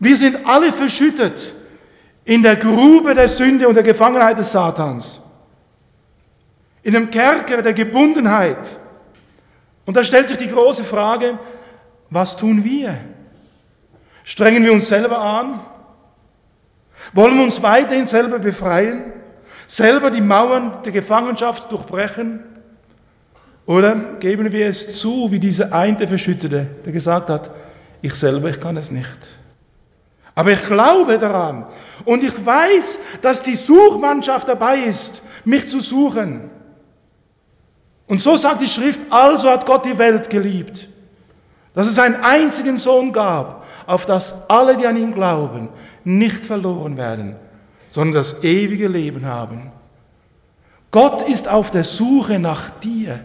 Wir 0.00 0.16
sind 0.16 0.46
alle 0.46 0.72
verschüttet 0.72 1.54
in 2.24 2.42
der 2.42 2.56
Grube 2.56 3.14
der 3.14 3.28
Sünde 3.28 3.68
und 3.68 3.74
der 3.74 3.82
Gefangenheit 3.82 4.38
des 4.38 4.50
Satans, 4.50 5.20
in 6.82 6.94
dem 6.94 7.10
Kerker 7.10 7.60
der 7.60 7.74
Gebundenheit. 7.74 8.78
Und 9.84 9.96
da 9.96 10.02
stellt 10.02 10.28
sich 10.28 10.38
die 10.38 10.48
große 10.48 10.84
Frage, 10.84 11.38
was 12.08 12.36
tun 12.36 12.64
wir? 12.64 12.96
Strengen 14.24 14.64
wir 14.64 14.72
uns 14.72 14.88
selber 14.88 15.18
an? 15.18 15.60
Wollen 17.12 17.36
wir 17.36 17.44
uns 17.44 17.62
weiterhin 17.62 18.06
selber 18.06 18.38
befreien? 18.38 19.12
Selber 19.66 20.10
die 20.10 20.20
Mauern 20.20 20.82
der 20.82 20.92
Gefangenschaft 20.92 21.70
durchbrechen? 21.70 22.40
Oder 23.66 23.94
geben 24.18 24.50
wir 24.50 24.66
es 24.66 24.98
zu, 24.98 25.30
wie 25.30 25.38
dieser 25.38 25.72
eine 25.72 26.08
Verschüttete, 26.08 26.66
der 26.84 26.92
gesagt 26.92 27.28
hat, 27.28 27.50
ich 28.00 28.14
selber, 28.14 28.48
ich 28.48 28.60
kann 28.60 28.76
es 28.78 28.90
nicht. 28.90 29.39
Aber 30.34 30.52
ich 30.52 30.64
glaube 30.64 31.18
daran 31.18 31.66
und 32.04 32.22
ich 32.22 32.44
weiß, 32.44 33.00
dass 33.20 33.42
die 33.42 33.56
Suchmannschaft 33.56 34.48
dabei 34.48 34.78
ist, 34.78 35.22
mich 35.44 35.68
zu 35.68 35.80
suchen. 35.80 36.50
Und 38.06 38.20
so 38.20 38.36
sagt 38.36 38.60
die 38.60 38.68
Schrift, 38.68 39.00
also 39.10 39.50
hat 39.50 39.66
Gott 39.66 39.84
die 39.84 39.98
Welt 39.98 40.30
geliebt, 40.30 40.88
dass 41.74 41.86
es 41.86 41.98
einen 41.98 42.16
einzigen 42.16 42.78
Sohn 42.78 43.12
gab, 43.12 43.64
auf 43.86 44.06
das 44.06 44.34
alle, 44.48 44.76
die 44.76 44.86
an 44.86 44.96
ihn 44.96 45.14
glauben, 45.14 45.68
nicht 46.04 46.44
verloren 46.44 46.96
werden, 46.96 47.36
sondern 47.88 48.14
das 48.14 48.42
ewige 48.42 48.88
Leben 48.88 49.26
haben. 49.26 49.70
Gott 50.90 51.22
ist 51.22 51.48
auf 51.48 51.70
der 51.70 51.84
Suche 51.84 52.38
nach 52.38 52.70
dir. 52.80 53.20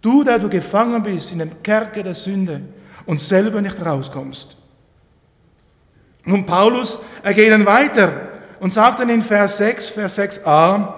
Du, 0.00 0.22
der 0.22 0.38
du 0.38 0.48
gefangen 0.48 1.02
bist 1.02 1.32
in 1.32 1.40
dem 1.40 1.62
Kerker 1.62 2.02
der 2.02 2.14
Sünde 2.14 2.62
und 3.04 3.20
selber 3.20 3.60
nicht 3.60 3.84
rauskommst. 3.84 4.57
Nun, 6.24 6.44
Paulus, 6.44 6.98
er 7.22 7.34
geht 7.34 7.52
dann 7.52 7.66
weiter 7.66 8.12
und 8.60 8.72
sagt 8.72 9.00
dann 9.00 9.08
in 9.08 9.22
Vers 9.22 9.58
6, 9.58 9.88
Vers 9.90 10.18
6a, 10.18 10.94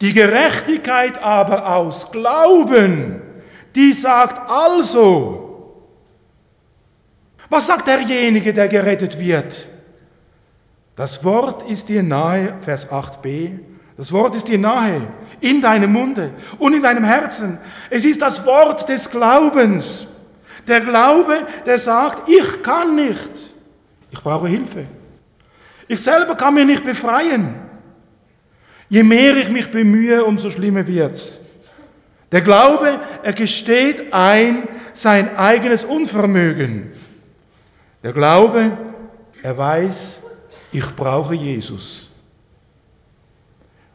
die 0.00 0.12
Gerechtigkeit 0.12 1.22
aber 1.22 1.74
aus 1.74 2.10
Glauben, 2.10 3.20
die 3.74 3.92
sagt 3.92 4.48
also, 4.48 5.46
was 7.50 7.66
sagt 7.66 7.86
derjenige, 7.88 8.54
der 8.54 8.68
gerettet 8.68 9.18
wird? 9.18 9.68
Das 10.96 11.24
Wort 11.24 11.68
ist 11.68 11.88
dir 11.88 12.02
nahe, 12.02 12.54
Vers 12.60 12.88
8b, 12.90 13.58
das 13.96 14.12
Wort 14.12 14.34
ist 14.34 14.48
dir 14.48 14.58
nahe, 14.58 15.08
in 15.40 15.60
deinem 15.60 15.92
Munde 15.92 16.32
und 16.58 16.74
in 16.74 16.82
deinem 16.82 17.04
Herzen. 17.04 17.58
Es 17.90 18.04
ist 18.04 18.22
das 18.22 18.46
Wort 18.46 18.88
des 18.88 19.10
Glaubens. 19.10 20.06
Der 20.70 20.80
Glaube, 20.82 21.48
der 21.66 21.78
sagt, 21.78 22.28
ich 22.28 22.62
kann 22.62 22.94
nicht. 22.94 23.30
Ich 24.12 24.22
brauche 24.22 24.46
Hilfe. 24.46 24.86
Ich 25.88 26.00
selber 26.00 26.36
kann 26.36 26.54
mich 26.54 26.64
nicht 26.64 26.84
befreien. 26.84 27.56
Je 28.88 29.02
mehr 29.02 29.36
ich 29.36 29.48
mich 29.48 29.68
bemühe, 29.68 30.24
umso 30.24 30.48
schlimmer 30.48 30.86
wird's. 30.86 31.40
Der 32.30 32.40
Glaube, 32.40 33.00
er 33.24 33.32
gesteht 33.32 34.12
ein 34.12 34.68
sein 34.92 35.36
eigenes 35.36 35.84
Unvermögen. 35.84 36.92
Der 38.04 38.12
Glaube, 38.12 38.78
er 39.42 39.58
weiß, 39.58 40.20
ich 40.70 40.86
brauche 40.94 41.34
Jesus. 41.34 42.08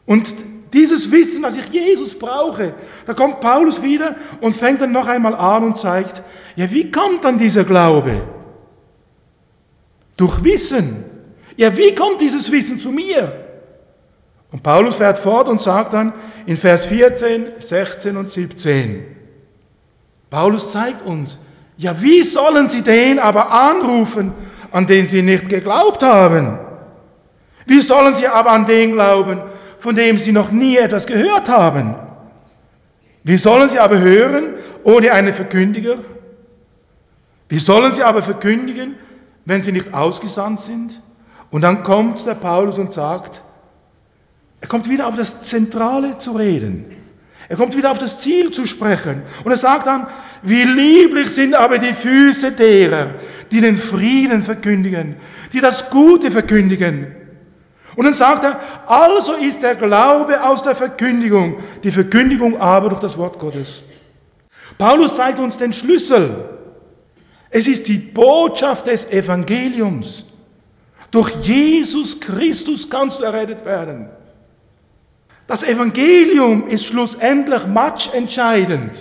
Und 0.04 0.44
dieses 0.76 1.10
Wissen, 1.10 1.42
dass 1.42 1.56
ich 1.56 1.66
Jesus 1.66 2.16
brauche, 2.16 2.74
da 3.06 3.14
kommt 3.14 3.40
Paulus 3.40 3.82
wieder 3.82 4.14
und 4.42 4.54
fängt 4.54 4.82
dann 4.82 4.92
noch 4.92 5.08
einmal 5.08 5.34
an 5.34 5.64
und 5.64 5.78
zeigt, 5.78 6.22
ja, 6.54 6.70
wie 6.70 6.90
kommt 6.90 7.24
dann 7.24 7.38
dieser 7.38 7.64
Glaube? 7.64 8.22
Durch 10.18 10.44
Wissen. 10.44 11.04
Ja, 11.56 11.74
wie 11.74 11.94
kommt 11.94 12.20
dieses 12.20 12.52
Wissen 12.52 12.78
zu 12.78 12.92
mir? 12.92 13.32
Und 14.52 14.62
Paulus 14.62 14.96
fährt 14.96 15.18
fort 15.18 15.48
und 15.48 15.62
sagt 15.62 15.94
dann 15.94 16.12
in 16.44 16.58
Vers 16.58 16.84
14, 16.86 17.52
16 17.58 18.16
und 18.16 18.28
17, 18.28 19.04
Paulus 20.28 20.70
zeigt 20.70 21.02
uns, 21.02 21.38
ja, 21.78 22.00
wie 22.02 22.22
sollen 22.22 22.68
sie 22.68 22.82
den 22.82 23.18
aber 23.18 23.50
anrufen, 23.50 24.34
an 24.72 24.86
den 24.86 25.08
sie 25.08 25.22
nicht 25.22 25.48
geglaubt 25.48 26.02
haben? 26.02 26.58
Wie 27.64 27.80
sollen 27.80 28.12
sie 28.12 28.26
aber 28.26 28.50
an 28.50 28.66
den 28.66 28.92
glauben, 28.92 29.40
von 29.78 29.94
dem 29.94 30.18
sie 30.18 30.32
noch 30.32 30.50
nie 30.50 30.76
etwas 30.76 31.06
gehört 31.06 31.48
haben? 31.48 31.94
Wie 33.22 33.36
sollen 33.36 33.68
sie 33.68 33.78
aber 33.78 33.98
hören 33.98 34.54
ohne 34.84 35.12
einen 35.12 35.34
Verkündiger? 35.34 35.96
Wie 37.48 37.58
sollen 37.58 37.92
sie 37.92 38.02
aber 38.02 38.22
verkündigen, 38.22 38.94
wenn 39.44 39.62
sie 39.62 39.72
nicht 39.72 39.92
ausgesandt 39.94 40.60
sind? 40.60 41.00
Und 41.50 41.62
dann 41.62 41.82
kommt 41.82 42.26
der 42.26 42.34
Paulus 42.34 42.78
und 42.78 42.92
sagt, 42.92 43.42
er 44.60 44.68
kommt 44.68 44.88
wieder 44.88 45.06
auf 45.06 45.16
das 45.16 45.42
Zentrale 45.42 46.18
zu 46.18 46.32
reden. 46.32 46.86
Er 47.48 47.56
kommt 47.56 47.76
wieder 47.76 47.92
auf 47.92 47.98
das 47.98 48.20
Ziel 48.20 48.50
zu 48.50 48.66
sprechen. 48.66 49.22
Und 49.44 49.50
er 49.50 49.56
sagt 49.56 49.86
dann, 49.86 50.08
wie 50.42 50.64
lieblich 50.64 51.30
sind 51.30 51.54
aber 51.54 51.78
die 51.78 51.94
Füße 51.94 52.52
derer, 52.52 53.14
die 53.52 53.60
den 53.60 53.76
Frieden 53.76 54.42
verkündigen, 54.42 55.16
die 55.52 55.60
das 55.60 55.90
Gute 55.90 56.30
verkündigen. 56.30 57.06
Und 57.96 58.04
dann 58.04 58.12
sagt 58.14 58.44
er, 58.44 58.60
also 58.86 59.32
ist 59.34 59.62
der 59.62 59.74
Glaube 59.74 60.42
aus 60.42 60.62
der 60.62 60.76
Verkündigung, 60.76 61.56
die 61.82 61.90
Verkündigung 61.90 62.60
aber 62.60 62.90
durch 62.90 63.00
das 63.00 63.16
Wort 63.16 63.38
Gottes. 63.38 63.82
Paulus 64.76 65.14
zeigt 65.14 65.38
uns 65.38 65.56
den 65.56 65.72
Schlüssel. 65.72 66.44
Es 67.48 67.66
ist 67.66 67.88
die 67.88 67.98
Botschaft 67.98 68.86
des 68.86 69.10
Evangeliums. 69.10 70.26
Durch 71.10 71.30
Jesus 71.36 72.20
Christus 72.20 72.88
kannst 72.88 73.20
du 73.20 73.24
errettet 73.24 73.64
werden. 73.64 74.10
Das 75.46 75.62
Evangelium 75.62 76.66
ist 76.66 76.84
schlussendlich 76.84 77.66
matchentscheidend. 77.66 78.92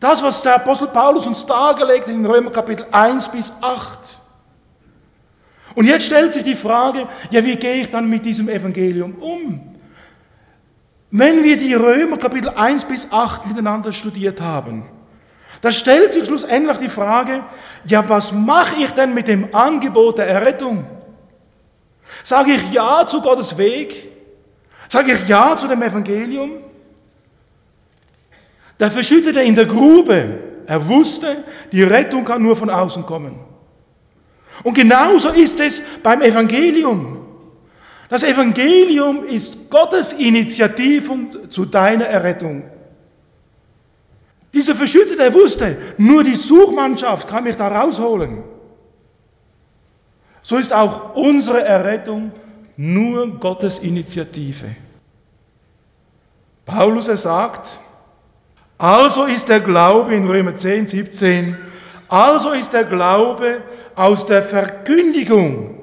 Das, 0.00 0.22
was 0.22 0.42
der 0.42 0.54
Apostel 0.54 0.88
Paulus 0.88 1.26
uns 1.26 1.44
dargelegt 1.44 2.08
in 2.08 2.24
Römer 2.24 2.50
Kapitel 2.50 2.86
1 2.90 3.28
bis 3.28 3.52
8. 3.60 3.98
Und 5.76 5.84
jetzt 5.84 6.06
stellt 6.06 6.32
sich 6.32 6.42
die 6.42 6.56
Frage, 6.56 7.06
ja, 7.30 7.44
wie 7.44 7.54
gehe 7.54 7.82
ich 7.82 7.90
dann 7.90 8.08
mit 8.08 8.24
diesem 8.24 8.48
Evangelium 8.48 9.14
um? 9.16 9.60
Wenn 11.10 11.44
wir 11.44 11.58
die 11.58 11.74
Römer 11.74 12.16
Kapitel 12.16 12.48
1 12.48 12.86
bis 12.86 13.12
8 13.12 13.46
miteinander 13.46 13.92
studiert 13.92 14.40
haben, 14.40 14.86
da 15.60 15.70
stellt 15.70 16.14
sich 16.14 16.24
schlussendlich 16.24 16.78
die 16.78 16.88
Frage, 16.88 17.44
ja, 17.84 18.08
was 18.08 18.32
mache 18.32 18.76
ich 18.82 18.90
denn 18.92 19.12
mit 19.12 19.28
dem 19.28 19.54
Angebot 19.54 20.16
der 20.16 20.28
Errettung? 20.28 20.86
Sage 22.22 22.52
ich 22.52 22.72
Ja 22.72 23.06
zu 23.06 23.20
Gottes 23.20 23.58
Weg? 23.58 24.10
Sage 24.88 25.12
ich 25.12 25.28
Ja 25.28 25.58
zu 25.58 25.68
dem 25.68 25.82
Evangelium? 25.82 26.52
Der 28.80 28.90
Verschüttete 28.90 29.42
in 29.42 29.54
der 29.54 29.66
Grube, 29.66 30.38
er 30.66 30.88
wusste, 30.88 31.44
die 31.70 31.82
Rettung 31.82 32.24
kann 32.24 32.42
nur 32.42 32.56
von 32.56 32.70
außen 32.70 33.04
kommen. 33.04 33.55
Und 34.62 34.74
genauso 34.74 35.30
ist 35.30 35.60
es 35.60 35.82
beim 36.02 36.22
Evangelium. 36.22 37.18
Das 38.08 38.22
Evangelium 38.22 39.24
ist 39.24 39.68
Gottes 39.68 40.12
Initiative 40.12 41.48
zu 41.48 41.64
deiner 41.64 42.06
Errettung. 42.06 42.62
Dieser 44.54 44.74
Verschüttete 44.74 45.32
wusste, 45.34 45.76
nur 45.98 46.22
die 46.22 46.36
Suchmannschaft 46.36 47.28
kann 47.28 47.44
mich 47.44 47.56
da 47.56 47.68
rausholen. 47.68 48.42
So 50.40 50.56
ist 50.56 50.72
auch 50.72 51.14
unsere 51.14 51.64
Errettung 51.64 52.32
nur 52.76 53.28
Gottes 53.38 53.80
Initiative. 53.80 54.76
Paulus 56.64 57.08
er 57.08 57.16
sagt, 57.16 57.78
also 58.78 59.24
ist 59.24 59.48
der 59.48 59.60
Glaube 59.60 60.14
in 60.14 60.26
Römer 60.26 60.54
10, 60.54 60.86
17 60.86 61.56
Also 62.08 62.52
ist 62.52 62.72
der 62.72 62.84
Glaube 62.84 63.62
aus 63.96 64.26
der 64.26 64.42
Verkündigung, 64.42 65.74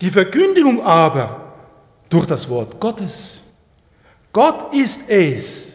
die 0.00 0.10
Verkündigung 0.10 0.84
aber 0.84 1.54
durch 2.10 2.26
das 2.26 2.48
Wort 2.50 2.78
Gottes. 2.80 3.40
Gott 4.32 4.74
ist 4.74 5.08
es, 5.08 5.72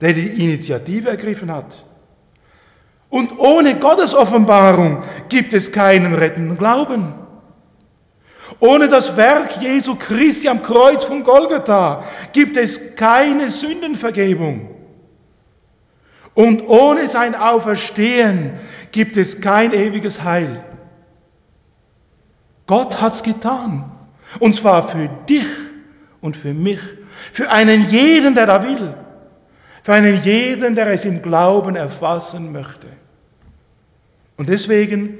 der 0.00 0.12
die 0.12 0.44
Initiative 0.44 1.10
ergriffen 1.10 1.52
hat. 1.52 1.84
Und 3.10 3.38
ohne 3.38 3.78
Gottes 3.78 4.14
Offenbarung 4.14 5.02
gibt 5.28 5.52
es 5.52 5.70
keinen 5.70 6.14
rettenden 6.14 6.56
Glauben. 6.56 7.14
Ohne 8.60 8.88
das 8.88 9.16
Werk 9.16 9.60
Jesu 9.60 9.96
Christi 9.96 10.48
am 10.48 10.62
Kreuz 10.62 11.04
von 11.04 11.22
Golgatha 11.22 12.04
gibt 12.32 12.56
es 12.56 12.94
keine 12.94 13.50
Sündenvergebung. 13.50 14.70
Und 16.34 16.68
ohne 16.68 17.06
sein 17.08 17.34
Auferstehen 17.34 18.54
gibt 18.90 19.16
es 19.16 19.40
kein 19.40 19.72
ewiges 19.72 20.22
Heil. 20.22 20.64
Gott 22.66 23.00
hat's 23.00 23.22
getan. 23.22 23.90
Und 24.38 24.54
zwar 24.54 24.88
für 24.88 25.08
dich 25.28 25.46
und 26.20 26.36
für 26.36 26.54
mich. 26.54 26.80
Für 27.32 27.50
einen 27.50 27.88
jeden, 27.88 28.34
der 28.34 28.46
da 28.46 28.66
will. 28.66 28.94
Für 29.82 29.92
einen 29.92 30.22
jeden, 30.22 30.74
der 30.74 30.86
es 30.88 31.04
im 31.04 31.20
Glauben 31.20 31.76
erfassen 31.76 32.50
möchte. 32.52 32.86
Und 34.36 34.48
deswegen, 34.48 35.18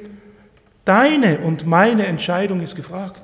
deine 0.85 1.39
und 1.41 1.67
meine 1.67 2.07
Entscheidung 2.07 2.61
ist 2.61 2.75
gefragt. 2.75 3.23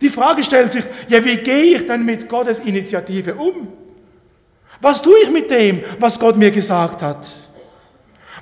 Die 0.00 0.08
Frage 0.08 0.42
stellt 0.42 0.72
sich, 0.72 0.84
ja, 1.08 1.24
wie 1.24 1.36
gehe 1.36 1.76
ich 1.76 1.86
denn 1.86 2.04
mit 2.04 2.28
Gottes 2.28 2.60
Initiative 2.60 3.34
um? 3.34 3.68
Was 4.80 5.02
tue 5.02 5.18
ich 5.24 5.30
mit 5.30 5.50
dem, 5.50 5.82
was 5.98 6.18
Gott 6.18 6.36
mir 6.36 6.50
gesagt 6.50 7.02
hat? 7.02 7.28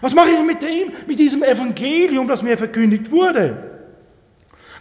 Was 0.00 0.14
mache 0.14 0.30
ich 0.30 0.42
mit 0.42 0.62
dem, 0.62 0.92
mit 1.06 1.18
diesem 1.18 1.42
Evangelium, 1.42 2.28
das 2.28 2.42
mir 2.42 2.58
verkündigt 2.58 3.10
wurde? 3.10 3.56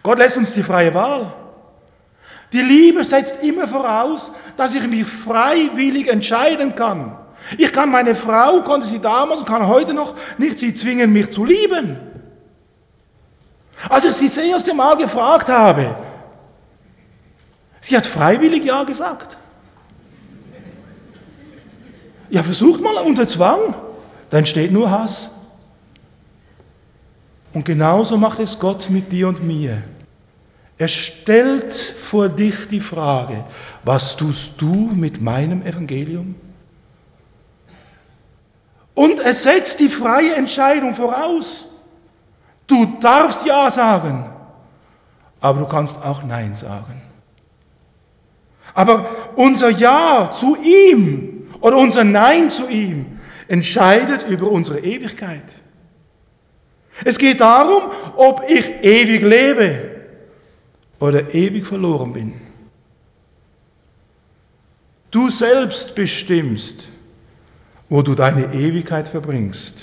Gott 0.04 0.19
lässt 0.19 0.38
uns 0.38 0.54
die 0.54 0.63
freie 0.63 0.93
Wahl. 0.93 1.34
Die 2.54 2.62
Liebe 2.62 3.04
setzt 3.04 3.41
immer 3.43 3.67
voraus, 3.67 4.32
dass 4.56 4.75
ich 4.75 4.88
mich 4.88 5.06
freiwillig 5.06 6.08
entscheiden 6.08 6.75
kann. 6.75 7.17
Ich 7.58 7.71
kann 7.71 7.89
meine 7.89 8.15
Frau, 8.15 8.62
konnte 8.62 8.88
sie 8.88 8.99
damals 8.99 9.41
und 9.41 9.47
kann 9.47 9.67
heute 9.67 9.93
noch 9.93 10.15
nicht 10.38 10.60
sie 10.60 10.73
zwingen, 10.73 11.12
mich 11.12 11.30
zu 11.30 11.45
lieben. 11.45 11.97
Als 13.89 14.06
ich 14.06 14.13
sie 14.13 14.28
das 14.28 14.38
erste 14.38 14.73
Mal 14.73 14.95
gefragt 14.95 15.49
habe, 15.49 15.95
sie 17.80 17.95
hat 17.97 18.06
freiwillig 18.06 18.63
Ja 18.63 18.84
gesagt. 18.84 19.38
Ja, 22.30 22.41
versucht 22.41 22.82
mal 22.82 22.95
unter 22.95 23.28
Zwang, 23.28 23.75
dann 24.36 24.39
entsteht 24.39 24.74
nur 24.74 24.91
Hass. 24.91 25.30
Und 27.54 27.63
genauso 27.63 28.17
macht 28.17 28.39
es 28.39 28.60
Gott 28.60 28.89
mit 28.89 29.10
dir 29.10 29.30
und 29.30 29.41
mir. 29.41 29.82
Er 30.78 30.89
stellt 30.89 31.74
vor 31.74 32.28
dich 32.28 32.67
die 32.67 32.82
Frage, 32.82 33.45
was 33.86 34.17
tust 34.17 34.56
du 34.58 34.91
mit 34.93 35.21
meinem 35.21 35.62
Evangelium? 35.62 36.36
Und 38.93 39.21
es 39.21 39.43
setzt 39.43 39.80
die 39.80 39.88
freie 39.88 40.36
Entscheidung 40.36 40.93
voraus. 40.93 41.69
Du 42.67 42.88
darfst 43.00 43.45
Ja 43.45 43.71
sagen, 43.71 44.30
aber 45.39 45.62
du 45.62 45.65
kannst 45.65 46.04
auch 46.04 46.24
Nein 46.24 46.54
sagen. 46.54 47.02
Aber 48.74 49.06
unser 49.38 49.69
Ja 49.69 50.30
zu 50.30 50.58
ihm 50.58 51.48
oder 51.62 51.78
unser 51.78 52.04
Nein 52.04 52.52
zu 52.52 52.67
ihm 52.67 53.14
entscheidet 53.48 54.28
über 54.28 54.50
unsere 54.50 54.80
Ewigkeit. 54.80 55.44
Es 57.04 57.18
geht 57.18 57.42
darum, 57.42 57.92
ob 58.16 58.44
ich 58.48 58.70
ewig 58.82 59.22
lebe 59.22 59.92
oder 61.00 61.34
ewig 61.34 61.66
verloren 61.66 62.14
bin. 62.14 62.34
Du 65.12 65.30
selbst 65.30 65.94
bestimmst, 65.96 66.90
wo 67.90 68.02
du 68.02 68.16
deine 68.16 68.54
Ewigkeit 68.54 69.08
verbringst. 69.08 69.76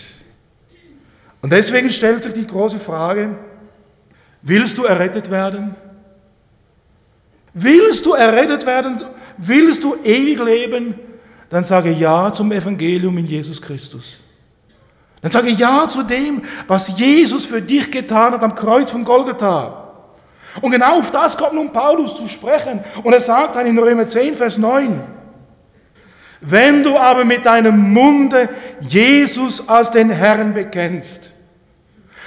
Und 1.40 1.52
deswegen 1.52 1.90
stellt 1.90 2.22
sich 2.22 2.32
die 2.32 2.46
große 2.46 2.78
Frage, 2.78 3.36
willst 4.42 4.78
du 4.78 4.84
errettet 4.84 5.30
werden? 5.30 5.74
Willst 7.54 8.06
du 8.06 8.14
errettet 8.14 8.64
werden? 8.64 9.00
Willst 9.36 9.84
du 9.84 9.96
ewig 10.02 10.38
leben? 10.42 10.94
Dann 11.52 11.64
sage 11.64 11.90
Ja 11.90 12.32
zum 12.32 12.50
Evangelium 12.50 13.18
in 13.18 13.26
Jesus 13.26 13.60
Christus. 13.60 14.20
Dann 15.20 15.30
sage 15.30 15.50
Ja 15.50 15.86
zu 15.86 16.02
dem, 16.02 16.40
was 16.66 16.98
Jesus 16.98 17.44
für 17.44 17.60
dich 17.60 17.90
getan 17.90 18.32
hat 18.32 18.42
am 18.42 18.54
Kreuz 18.54 18.90
von 18.90 19.04
Golgatha. 19.04 19.90
Und 20.62 20.70
genau 20.70 20.98
auf 20.98 21.10
das 21.10 21.36
kommt 21.36 21.52
nun 21.52 21.70
Paulus 21.70 22.16
zu 22.16 22.26
sprechen. 22.26 22.80
Und 23.02 23.12
er 23.12 23.20
sagt 23.20 23.54
dann 23.54 23.66
in 23.66 23.78
Römer 23.78 24.06
10, 24.06 24.34
Vers 24.34 24.56
9, 24.56 24.98
wenn 26.40 26.82
du 26.82 26.96
aber 26.96 27.26
mit 27.26 27.44
deinem 27.44 27.92
Munde 27.92 28.48
Jesus 28.80 29.68
als 29.68 29.90
den 29.90 30.08
Herrn 30.08 30.54
bekennst 30.54 31.32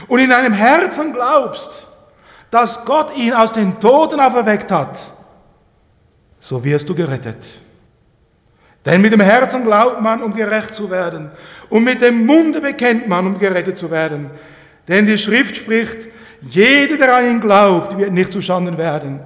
und 0.07 0.19
in 0.19 0.29
deinem 0.29 0.53
Herzen 0.53 1.13
glaubst, 1.13 1.87
dass 2.51 2.85
Gott 2.85 3.17
ihn 3.17 3.33
aus 3.33 3.51
den 3.51 3.79
Toten 3.79 4.19
auferweckt 4.19 4.71
hat, 4.71 4.99
so 6.39 6.63
wirst 6.63 6.87
du 6.87 6.93
gerettet. 6.93 7.64
Denn 8.85 9.01
mit 9.01 9.11
dem 9.11 9.21
Herzen 9.21 9.63
glaubt 9.63 10.01
man, 10.01 10.21
um 10.21 10.33
gerecht 10.33 10.73
zu 10.73 10.89
werden, 10.91 11.31
und 11.69 11.83
mit 11.83 12.01
dem 12.01 12.25
Munde 12.25 12.61
bekennt 12.61 13.07
man, 13.07 13.25
um 13.25 13.39
gerettet 13.39 13.77
zu 13.77 13.89
werden. 13.89 14.29
Denn 14.87 15.07
die 15.07 15.17
Schrift 15.17 15.55
spricht, 15.55 16.07
jeder, 16.41 16.97
der 16.97 17.15
an 17.15 17.25
ihn 17.25 17.41
glaubt, 17.41 17.97
wird 17.97 18.11
nicht 18.11 18.31
zustande 18.31 18.77
werden. 18.77 19.19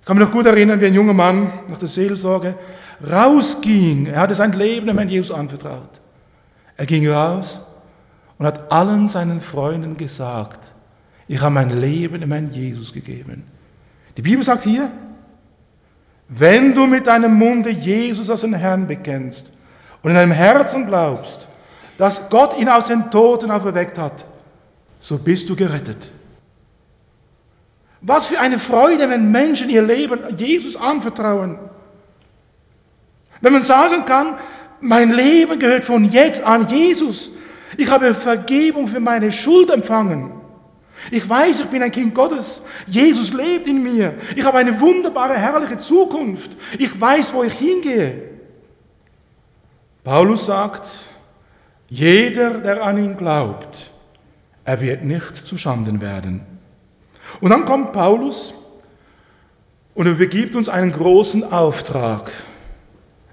Ich 0.00 0.06
kann 0.06 0.16
mich 0.16 0.26
noch 0.26 0.32
gut 0.32 0.46
erinnern, 0.46 0.80
wie 0.80 0.86
ein 0.86 0.94
junger 0.94 1.12
Mann 1.12 1.52
nach 1.68 1.78
der 1.78 1.88
Seelsorge 1.88 2.54
rausging. 3.10 4.06
Er 4.06 4.20
hatte 4.20 4.34
sein 4.34 4.52
Leben 4.52 4.86
dem 4.86 4.96
Herrn 4.96 5.08
Jesus 5.08 5.36
anvertraut. 5.36 6.00
Er 6.76 6.86
ging 6.86 7.08
raus 7.10 7.60
und 8.38 8.46
hat 8.46 8.70
allen 8.70 9.08
seinen 9.08 9.40
Freunden 9.40 9.96
gesagt, 9.96 10.72
ich 11.26 11.40
habe 11.40 11.52
mein 11.52 11.70
Leben 11.70 12.20
dem 12.20 12.30
Herrn 12.30 12.52
Jesus 12.52 12.92
gegeben. 12.92 13.44
Die 14.16 14.22
Bibel 14.22 14.42
sagt 14.42 14.62
hier, 14.62 14.90
wenn 16.28 16.74
du 16.74 16.86
mit 16.86 17.06
deinem 17.06 17.34
Munde 17.34 17.70
Jesus 17.70 18.28
als 18.28 18.42
den 18.42 18.54
Herrn 18.54 18.86
bekennst 18.86 19.50
und 20.02 20.10
in 20.10 20.16
deinem 20.16 20.32
Herzen 20.32 20.86
glaubst, 20.86 21.48
dass 21.96 22.28
Gott 22.28 22.58
ihn 22.58 22.68
aus 22.68 22.86
den 22.86 23.10
Toten 23.10 23.50
auferweckt 23.50 23.98
hat, 23.98 24.24
so 25.00 25.18
bist 25.18 25.48
du 25.48 25.56
gerettet. 25.56 26.12
Was 28.00 28.26
für 28.26 28.38
eine 28.38 28.58
Freude, 28.58 29.08
wenn 29.08 29.30
Menschen 29.30 29.70
ihr 29.70 29.82
Leben 29.82 30.20
Jesus 30.36 30.76
anvertrauen. 30.76 31.58
Wenn 33.40 33.52
man 33.52 33.62
sagen 33.62 34.04
kann, 34.04 34.38
mein 34.80 35.10
Leben 35.10 35.58
gehört 35.58 35.84
von 35.84 36.04
jetzt 36.04 36.44
an 36.44 36.68
Jesus. 36.68 37.30
Ich 37.76 37.90
habe 37.90 38.14
Vergebung 38.14 38.86
für 38.86 39.00
meine 39.00 39.32
Schuld 39.32 39.70
empfangen. 39.70 40.37
Ich 41.10 41.28
weiß, 41.28 41.60
ich 41.60 41.66
bin 41.66 41.82
ein 41.82 41.90
Kind 41.90 42.14
Gottes. 42.14 42.62
Jesus 42.86 43.32
lebt 43.32 43.66
in 43.66 43.82
mir. 43.82 44.14
Ich 44.36 44.44
habe 44.44 44.58
eine 44.58 44.78
wunderbare, 44.80 45.34
herrliche 45.34 45.78
Zukunft. 45.78 46.56
Ich 46.78 47.00
weiß, 47.00 47.34
wo 47.34 47.42
ich 47.42 47.52
hingehe. 47.54 48.22
Paulus 50.04 50.46
sagt, 50.46 50.88
jeder, 51.88 52.58
der 52.58 52.84
an 52.84 52.98
ihn 52.98 53.16
glaubt, 53.16 53.90
er 54.64 54.80
wird 54.80 55.04
nicht 55.04 55.36
zuschanden 55.36 56.00
werden. 56.00 56.44
Und 57.40 57.50
dann 57.50 57.64
kommt 57.64 57.92
Paulus 57.92 58.54
und 59.94 60.06
er 60.06 60.14
begibt 60.14 60.54
uns 60.54 60.68
einen 60.68 60.92
großen 60.92 61.50
Auftrag. 61.52 62.30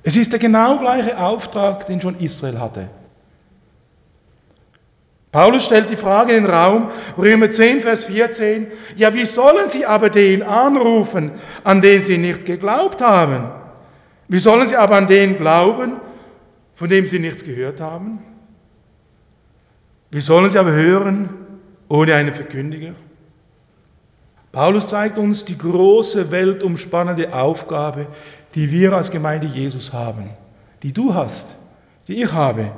Es 0.03 0.15
ist 0.15 0.31
der 0.31 0.39
genau 0.39 0.77
gleiche 0.79 1.17
Auftrag, 1.17 1.87
den 1.87 1.99
schon 1.99 2.19
Israel 2.19 2.59
hatte. 2.59 2.89
Paulus 5.35 5.65
stellt 5.65 5.89
die 5.89 5.97
Frage 5.97 6.31
in 6.31 6.45
den 6.45 6.53
Raum, 6.53 6.89
Römer 7.17 7.49
10, 7.49 7.81
Vers 7.81 8.05
14, 8.05 8.67
ja, 8.95 9.13
wie 9.13 9.25
sollen 9.25 9.67
sie 9.67 9.85
aber 9.85 10.09
den 10.09 10.41
anrufen, 10.41 11.31
an 11.61 11.81
den 11.81 12.01
sie 12.01 12.17
nicht 12.17 12.45
geglaubt 12.45 13.01
haben? 13.01 13.51
Wie 14.29 14.39
sollen 14.39 14.65
sie 14.65 14.77
aber 14.77 14.95
an 14.95 15.07
den 15.07 15.35
glauben, 15.35 15.97
von 16.73 16.87
dem 16.87 17.05
sie 17.05 17.19
nichts 17.19 17.43
gehört 17.43 17.81
haben? 17.81 18.19
Wie 20.09 20.21
sollen 20.21 20.49
sie 20.49 20.57
aber 20.57 20.71
hören 20.71 21.29
ohne 21.89 22.15
einen 22.15 22.33
Verkündiger? 22.33 22.93
Paulus 24.53 24.87
zeigt 24.87 25.17
uns 25.17 25.43
die 25.43 25.57
große 25.57 26.31
weltumspannende 26.31 27.33
Aufgabe, 27.33 28.07
die 28.53 28.71
wir 28.71 28.93
als 28.93 29.11
Gemeinde 29.11 29.47
Jesus 29.47 29.91
haben, 29.91 30.29
die 30.81 30.93
du 30.93 31.13
hast, 31.13 31.57
die 32.07 32.23
ich 32.23 32.31
habe. 32.31 32.71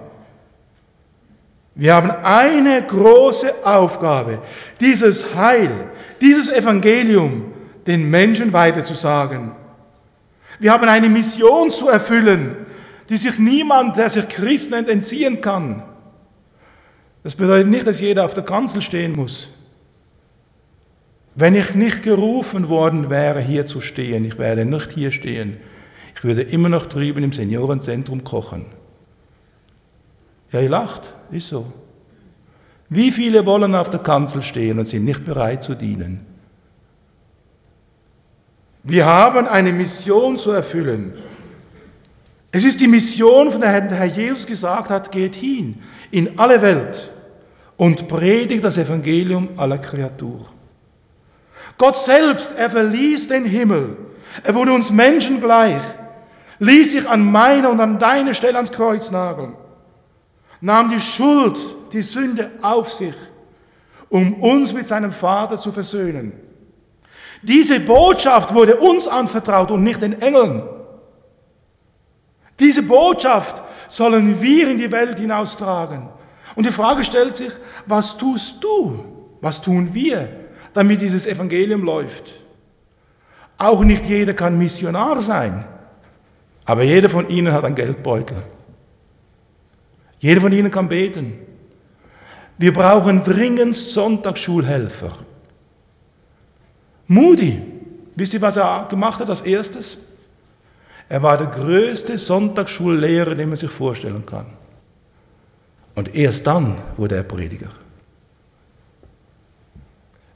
Wir 1.78 1.94
haben 1.94 2.10
eine 2.10 2.82
große 2.82 3.64
Aufgabe, 3.64 4.42
dieses 4.82 5.36
Heil, 5.36 5.92
dieses 6.20 6.52
Evangelium 6.52 7.54
den 7.86 8.10
Menschen 8.10 8.52
weiterzusagen. 8.52 9.52
Wir 10.60 10.74
haben 10.74 10.88
eine 10.88 11.08
Mission 11.08 11.70
zu 11.70 11.88
erfüllen, 11.88 12.56
die 13.10 13.18
sich 13.18 13.38
niemand, 13.38 13.96
der 13.96 14.10
sich 14.10 14.28
Christ 14.28 14.72
nennt, 14.72 14.90
entziehen 14.90 15.40
kann. 15.40 15.84
Das 17.22 17.36
bedeutet 17.36 17.70
nicht, 17.70 17.86
dass 17.86 18.02
jeder 18.02 18.26
auf 18.26 18.34
der 18.34 18.44
Kanzel 18.44 18.82
stehen 18.82 19.16
muss. 19.16 19.52
Wenn 21.36 21.54
ich 21.54 21.76
nicht 21.76 22.02
gerufen 22.02 22.70
worden 22.70 23.12
wäre, 23.12 23.40
hier 23.40 23.68
zu 23.68 23.82
stehen, 23.82 24.26
ich 24.26 24.40
werde 24.40 24.66
nicht 24.66 24.94
hier 24.94 25.12
stehen, 25.12 25.58
ich 26.16 26.24
würde 26.24 26.42
immer 26.42 26.70
noch 26.70 26.88
drüben 26.88 27.24
im 27.24 27.34
Seniorenzentrum 27.34 28.24
kochen. 28.24 28.66
Ja, 30.52 30.62
ihr 30.62 30.70
lacht, 30.70 31.14
ist 31.32 31.48
so. 31.50 31.72
Wie 32.90 33.12
viele 33.12 33.46
wollen 33.46 33.76
auf 33.76 33.90
der 33.90 34.00
Kanzel 34.00 34.42
stehen 34.42 34.80
und 34.80 34.88
sind 34.88 35.04
nicht 35.04 35.26
bereit 35.26 35.64
zu 35.64 35.76
dienen? 35.76 36.26
Wir 38.84 39.06
haben 39.06 39.48
eine 39.48 39.74
Mission 39.74 40.38
zu 40.38 40.52
erfüllen. 40.52 41.14
Es 42.52 42.64
ist 42.64 42.80
die 42.80 42.88
Mission, 42.88 43.52
von 43.52 43.60
der 43.60 43.70
Herr 43.70 44.06
Jesus 44.06 44.48
gesagt 44.48 44.90
hat, 44.90 45.12
geht 45.12 45.36
hin 45.36 45.82
in 46.12 46.40
alle 46.40 46.62
Welt 46.62 47.12
und 47.76 48.08
predigt 48.08 48.64
das 48.64 48.78
Evangelium 48.78 49.50
aller 49.58 49.78
Kreatur. 49.78 50.48
Gott 51.78 51.98
selbst, 51.98 52.54
er 52.58 52.70
verließ 52.70 53.28
den 53.28 53.46
Himmel. 53.46 53.98
Er 54.44 54.56
wurde 54.56 54.72
uns 54.72 54.90
Menschen 54.90 55.42
gleich, 55.42 55.82
ließ 56.60 56.92
sich 56.92 57.08
an 57.08 57.30
meine 57.30 57.70
und 57.70 57.80
an 57.80 58.00
deine 58.00 58.34
Stelle 58.34 58.56
ans 58.56 58.72
Kreuz 58.72 59.12
nageln, 59.12 59.54
nahm 60.62 60.90
die 60.90 61.00
Schuld, 61.00 61.60
die 61.94 62.02
Sünde 62.02 62.52
auf 62.62 62.92
sich, 62.92 63.16
um 64.10 64.36
uns 64.36 64.74
mit 64.74 64.88
seinem 64.88 65.12
Vater 65.12 65.58
zu 65.58 65.72
versöhnen. 65.72 66.34
Diese 67.42 67.80
Botschaft 67.80 68.54
wurde 68.54 68.78
uns 68.78 69.08
anvertraut 69.08 69.72
und 69.72 69.84
nicht 69.84 70.02
den 70.02 70.22
Engeln. 70.22 70.64
Diese 72.60 72.82
Botschaft 72.82 73.62
sollen 73.90 74.42
wir 74.42 74.70
in 74.70 74.78
die 74.78 74.92
Welt 74.92 75.20
hinaustragen. 75.20 76.10
Und 76.56 76.66
die 76.66 76.72
Frage 76.72 77.04
stellt 77.04 77.36
sich, 77.36 77.52
was 77.86 78.18
tust 78.18 78.64
du? 78.64 79.04
Was 79.42 79.62
tun 79.62 79.94
wir, 79.94 80.30
damit 80.74 81.02
dieses 81.02 81.28
Evangelium 81.28 81.84
läuft? 81.84 82.44
Auch 83.60 83.84
nicht 83.84 84.06
jeder 84.06 84.34
kann 84.34 84.58
Missionar 84.58 85.22
sein, 85.22 85.66
aber 86.66 86.84
jeder 86.84 87.10
von 87.10 87.30
ihnen 87.30 87.54
hat 87.54 87.64
einen 87.64 87.76
Geldbeutel. 87.76 88.44
Jeder 90.20 90.42
von 90.42 90.52
ihnen 90.52 90.72
kann 90.72 90.90
beten. 90.90 91.40
Wir 92.58 92.74
brauchen 92.74 93.24
dringend 93.24 93.76
Sonntagsschulhelfer. 93.76 95.12
Moody, 97.08 97.62
wisst 98.16 98.34
ihr, 98.34 98.42
was 98.42 98.58
er 98.58 98.88
gemacht 98.90 99.20
hat 99.20 99.30
als 99.30 99.42
erstes? 99.42 100.00
Er 101.10 101.24
war 101.24 101.38
der 101.38 101.48
größte 101.48 102.18
Sonntagsschullehrer, 102.18 103.36
den 103.36 103.50
man 103.50 103.58
sich 103.58 103.72
vorstellen 103.72 104.26
kann. 104.26 104.48
Und 105.96 106.14
erst 106.14 106.46
dann 106.46 106.78
wurde 106.98 107.16
er 107.16 107.24
Prediger. 107.24 107.70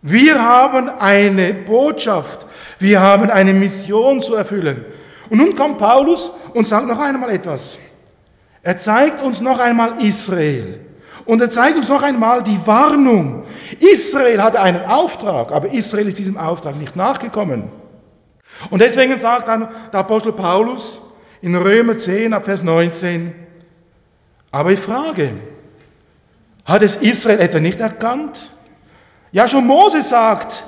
Wir 0.01 0.41
haben 0.41 0.89
eine 0.89 1.53
Botschaft, 1.53 2.47
wir 2.79 2.99
haben 2.99 3.29
eine 3.29 3.53
Mission 3.53 4.21
zu 4.21 4.33
erfüllen. 4.33 4.85
Und 5.29 5.37
nun 5.37 5.53
kommt 5.55 5.77
Paulus 5.77 6.31
und 6.53 6.65
sagt 6.65 6.87
noch 6.87 6.99
einmal 6.99 7.29
etwas. 7.29 7.77
Er 8.63 8.77
zeigt 8.77 9.21
uns 9.21 9.41
noch 9.41 9.59
einmal 9.59 10.01
Israel. 10.03 10.79
Und 11.25 11.41
er 11.41 11.49
zeigt 11.49 11.77
uns 11.77 11.89
noch 11.89 12.01
einmal 12.01 12.43
die 12.43 12.59
Warnung. 12.65 13.43
Israel 13.79 14.41
hatte 14.41 14.61
einen 14.61 14.85
Auftrag, 14.85 15.51
aber 15.51 15.71
Israel 15.71 16.07
ist 16.07 16.17
diesem 16.17 16.37
Auftrag 16.37 16.75
nicht 16.75 16.95
nachgekommen. 16.95 17.69
Und 18.69 18.81
deswegen 18.81 19.17
sagt 19.17 19.47
dann 19.47 19.67
der 19.91 19.99
Apostel 20.01 20.33
Paulus 20.33 21.01
in 21.41 21.55
Römer 21.55 21.97
10 21.97 22.33
ab 22.33 22.45
Vers 22.45 22.63
19, 22.63 23.33
aber 24.51 24.71
ich 24.71 24.79
frage, 24.79 25.31
hat 26.65 26.83
es 26.83 26.97
Israel 26.97 27.39
etwa 27.39 27.59
nicht 27.59 27.79
erkannt? 27.79 28.51
Ja, 29.31 29.47
schon 29.47 29.65
Mose 29.65 30.01
sagt, 30.01 30.63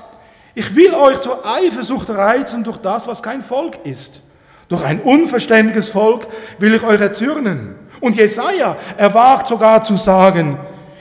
ich 0.56 0.76
will 0.76 0.94
euch 0.94 1.20
zur 1.20 1.46
Eifersucht 1.46 2.10
reizen 2.10 2.64
durch 2.64 2.78
das, 2.78 3.08
was 3.08 3.22
kein 3.22 3.42
Volk 3.42 3.86
ist. 3.86 4.22
Durch 4.70 4.84
ein 4.84 5.02
unverständiges 5.02 5.90
Volk 5.90 6.28
will 6.60 6.74
ich 6.74 6.84
euch 6.84 7.02
erzürnen. 7.02 7.76
Und 8.04 8.18
Jesaja, 8.18 8.76
er 8.98 9.14
wagt 9.14 9.48
sogar 9.48 9.82
zu 9.82 9.96
sagen, 9.96 10.58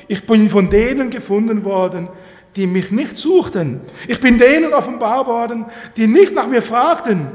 ich 0.07 0.25
bin 0.25 0.49
von 0.49 0.71
denen 0.71 1.11
gefunden 1.11 1.65
worden, 1.65 2.09
die 2.55 2.69
mich 2.69 2.93
nicht 2.93 3.17
suchten. 3.17 3.81
Ich 4.07 4.21
bin 4.21 4.39
denen 4.39 4.73
offenbar 4.73 5.27
worden, 5.27 5.67
die 5.97 6.07
nicht 6.07 6.33
nach 6.33 6.47
mir 6.47 6.63
fragten. 6.63 7.27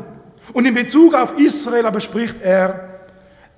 Und 0.54 0.66
in 0.66 0.74
Bezug 0.74 1.16
auf 1.16 1.38
Israel 1.38 1.86
aber 1.86 2.00
spricht 2.00 2.42
er, 2.42 3.02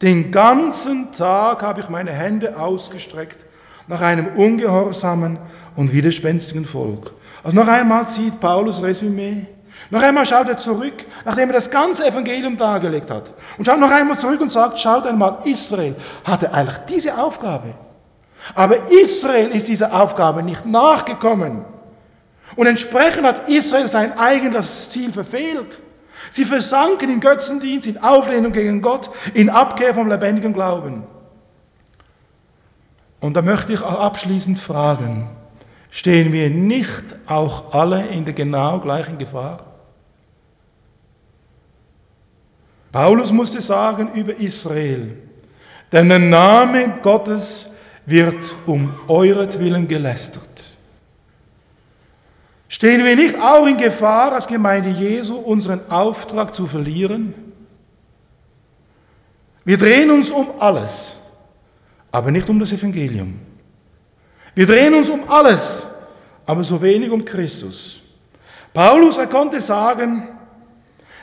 den 0.02 0.32
ganzen 0.32 1.12
Tag 1.12 1.62
habe 1.62 1.82
ich 1.82 1.90
meine 1.90 2.12
Hände 2.12 2.58
ausgestreckt 2.58 3.46
nach 3.86 4.02
einem 4.02 4.30
ungehorsamen 4.30 5.38
und 5.76 5.94
widerspenstigen 5.94 6.66
Volk. 6.66 7.12
Also 7.44 7.56
noch 7.56 7.68
einmal 7.68 8.08
zieht 8.08 8.40
Paulus 8.40 8.82
Resümee. 8.82 9.46
Noch 9.92 10.04
einmal 10.04 10.26
schaut 10.26 10.48
er 10.48 10.58
zurück, 10.58 11.06
nachdem 11.26 11.50
er 11.50 11.56
das 11.56 11.70
ganze 11.70 12.06
Evangelium 12.06 12.58
dargelegt 12.58 13.10
hat. 13.10 13.32
Und 13.58 13.66
schaut 13.66 13.80
noch 13.80 13.90
einmal 13.90 14.18
zurück 14.18 14.40
und 14.40 14.52
sagt, 14.52 14.78
schaut 14.80 15.08
einmal, 15.08 15.40
Israel 15.46 15.96
hatte 16.24 16.54
eigentlich 16.54 16.78
diese 16.88 17.18
Aufgabe. 17.18 17.74
Aber 18.54 18.76
Israel 18.92 19.50
ist 19.50 19.68
dieser 19.68 20.00
Aufgabe 20.00 20.44
nicht 20.44 20.66
nachgekommen. 20.66 21.66
Und 22.56 22.68
entsprechend 22.68 23.26
hat 23.26 23.50
Israel 23.50 23.88
sein 23.88 24.18
eigenes 24.18 24.90
Ziel 24.92 25.12
verfehlt. 25.12 25.80
Sie 26.32 26.46
versanken 26.46 27.10
in 27.10 27.20
Götzendienst, 27.20 27.88
in 27.88 27.98
Auflehnung 27.98 28.52
gegen 28.52 28.82
Gott, 28.82 29.10
in 29.34 29.50
Abkehr 29.50 29.96
vom 29.96 30.08
lebendigen 30.08 30.54
Glauben. 30.54 31.04
Und 33.20 33.34
da 33.34 33.42
möchte 33.42 33.74
ich 33.74 33.82
auch 33.82 34.00
abschließend 34.00 34.60
fragen, 34.60 35.30
stehen 35.90 36.32
wir 36.32 36.50
nicht 36.50 37.04
auch 37.26 37.74
alle 37.74 38.06
in 38.08 38.26
der 38.26 38.34
genau 38.34 38.80
gleichen 38.80 39.18
Gefahr? 39.18 39.69
Paulus 42.92 43.32
musste 43.32 43.62
sagen 43.62 44.12
über 44.16 44.36
Israel, 44.38 45.18
denn 45.92 46.10
der 46.10 46.20
Name 46.20 47.00
Gottes 47.02 47.70
wird 48.06 48.56
um 48.66 48.92
euretwillen 49.08 49.88
gelästert. 49.88 50.44
Stehen 52.68 53.04
wir 53.04 53.16
nicht 53.16 53.36
auch 53.40 53.66
in 53.68 53.78
Gefahr, 53.78 54.34
als 54.34 54.48
Gemeinde 54.48 54.90
Jesu 54.90 55.36
unseren 55.36 55.90
Auftrag 55.90 56.54
zu 56.54 56.68
verlieren? 56.68 57.34
Wir 59.66 59.78
drehen 59.78 60.10
uns 60.10 60.32
um 60.32 60.48
alles, 60.60 61.18
aber 62.12 62.32
nicht 62.32 62.50
um 62.50 62.60
das 62.60 62.72
Evangelium. 62.72 63.40
Wir 64.56 64.66
drehen 64.66 64.94
uns 64.94 65.10
um 65.10 65.30
alles, 65.30 65.88
aber 66.46 66.64
so 66.64 66.82
wenig 66.82 67.12
um 67.12 67.24
Christus. 67.24 68.02
Paulus, 68.74 69.18
er 69.18 69.28
konnte 69.28 69.62
sagen, 69.62 70.39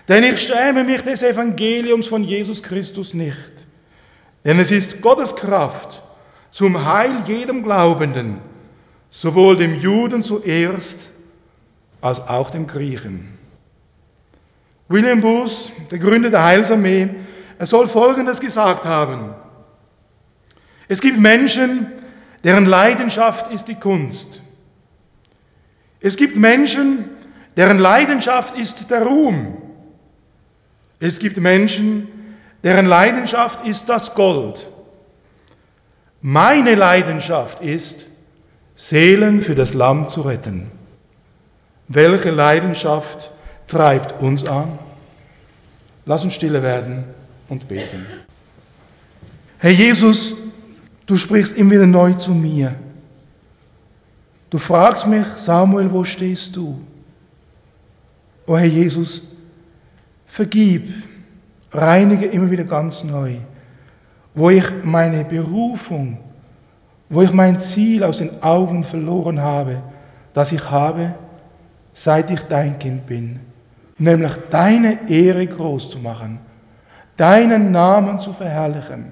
denn 0.08 0.24
ich 0.24 0.40
schäme 0.40 0.84
mich 0.84 1.02
des 1.02 1.22
Evangeliums 1.22 2.06
von 2.06 2.22
Jesus 2.22 2.62
Christus 2.62 3.14
nicht, 3.14 3.52
denn 4.44 4.60
es 4.60 4.70
ist 4.70 5.00
Gottes 5.00 5.34
Kraft 5.34 6.02
zum 6.50 6.84
Heil 6.84 7.22
jedem 7.26 7.62
Glaubenden, 7.62 8.38
sowohl 9.10 9.56
dem 9.56 9.80
Juden 9.80 10.22
zuerst 10.22 11.10
als 12.00 12.20
auch 12.20 12.50
dem 12.50 12.66
Griechen. 12.66 13.36
William 14.88 15.20
Booth, 15.20 15.72
der 15.90 15.98
Gründer 15.98 16.30
der 16.30 16.44
Heilsarmee, 16.44 17.10
er 17.58 17.66
soll 17.66 17.88
Folgendes 17.88 18.38
gesagt 18.38 18.84
haben. 18.84 19.34
Es 20.88 21.00
gibt 21.00 21.18
Menschen, 21.18 21.88
deren 22.44 22.66
Leidenschaft 22.66 23.52
ist 23.52 23.66
die 23.66 23.74
Kunst. 23.74 24.40
Es 26.00 26.16
gibt 26.16 26.36
Menschen, 26.36 27.10
deren 27.56 27.78
Leidenschaft 27.78 28.56
ist 28.56 28.90
der 28.90 29.02
Ruhm. 29.02 29.65
Es 30.98 31.18
gibt 31.18 31.36
Menschen, 31.36 32.08
deren 32.62 32.86
Leidenschaft 32.86 33.66
ist 33.66 33.88
das 33.88 34.14
Gold. 34.14 34.70
Meine 36.22 36.74
Leidenschaft 36.74 37.60
ist, 37.60 38.08
Seelen 38.78 39.42
für 39.42 39.54
das 39.54 39.72
Lamm 39.72 40.06
zu 40.06 40.20
retten. 40.20 40.70
Welche 41.88 42.30
Leidenschaft 42.30 43.30
treibt 43.66 44.20
uns 44.20 44.44
an? 44.44 44.78
Lass 46.04 46.24
uns 46.24 46.34
stille 46.34 46.62
werden 46.62 47.04
und 47.48 47.66
beten. 47.68 48.06
Herr 49.58 49.70
Jesus, 49.70 50.34
du 51.06 51.16
sprichst 51.16 51.56
immer 51.56 51.72
wieder 51.72 51.86
neu 51.86 52.12
zu 52.14 52.32
mir. 52.32 52.74
Du 54.50 54.58
fragst 54.58 55.06
mich, 55.06 55.26
Samuel, 55.36 55.90
wo 55.90 56.04
stehst 56.04 56.54
du? 56.54 56.78
O 58.46 58.56
Herr 58.56 58.66
Jesus, 58.66 59.22
vergib, 60.36 60.92
reinige 61.72 62.26
immer 62.26 62.50
wieder 62.50 62.64
ganz 62.64 63.02
neu 63.04 63.36
wo 64.36 64.50
ich 64.50 64.64
meine 64.84 65.24
Berufung, 65.24 66.18
wo 67.08 67.22
ich 67.22 67.32
mein 67.32 67.58
Ziel 67.58 68.04
aus 68.04 68.18
den 68.18 68.42
Augen 68.42 68.84
verloren 68.84 69.40
habe, 69.40 69.82
das 70.34 70.52
ich 70.52 70.70
habe, 70.70 71.14
seit 71.94 72.30
ich 72.30 72.42
dein 72.42 72.78
Kind 72.78 73.06
bin, 73.06 73.40
nämlich 73.96 74.32
deine 74.50 75.08
Ehre 75.08 75.46
groß 75.46 75.88
zu 75.88 75.98
machen, 75.98 76.38
deinen 77.16 77.70
Namen 77.70 78.18
zu 78.18 78.34
verherrlichen, 78.34 79.10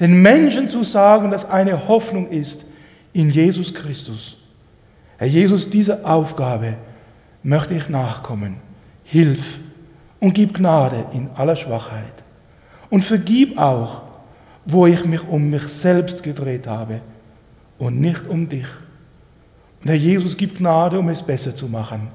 den 0.00 0.20
Menschen 0.20 0.68
zu 0.68 0.82
sagen, 0.82 1.30
dass 1.30 1.48
eine 1.48 1.86
Hoffnung 1.86 2.28
ist, 2.28 2.66
in 3.12 3.30
Jesus 3.30 3.72
Christus. 3.72 4.36
Herr 5.18 5.28
Jesus, 5.28 5.70
diese 5.70 6.04
Aufgabe 6.04 6.74
möchte 7.44 7.74
ich 7.74 7.88
nachkommen. 7.88 8.56
Hilf 9.04 9.60
und 10.20 10.34
gib 10.34 10.54
Gnade 10.54 11.06
in 11.12 11.28
aller 11.34 11.56
Schwachheit. 11.56 12.24
Und 12.90 13.04
vergib 13.04 13.58
auch, 13.58 14.02
wo 14.64 14.86
ich 14.86 15.04
mich 15.04 15.26
um 15.26 15.50
mich 15.50 15.64
selbst 15.64 16.22
gedreht 16.22 16.66
habe 16.66 17.00
und 17.78 18.00
nicht 18.00 18.26
um 18.26 18.48
dich. 18.48 18.66
Und 19.82 19.88
Herr 19.88 19.96
Jesus, 19.96 20.36
gib 20.36 20.56
Gnade, 20.56 20.98
um 20.98 21.08
es 21.08 21.22
besser 21.22 21.54
zu 21.54 21.66
machen. 21.68 22.08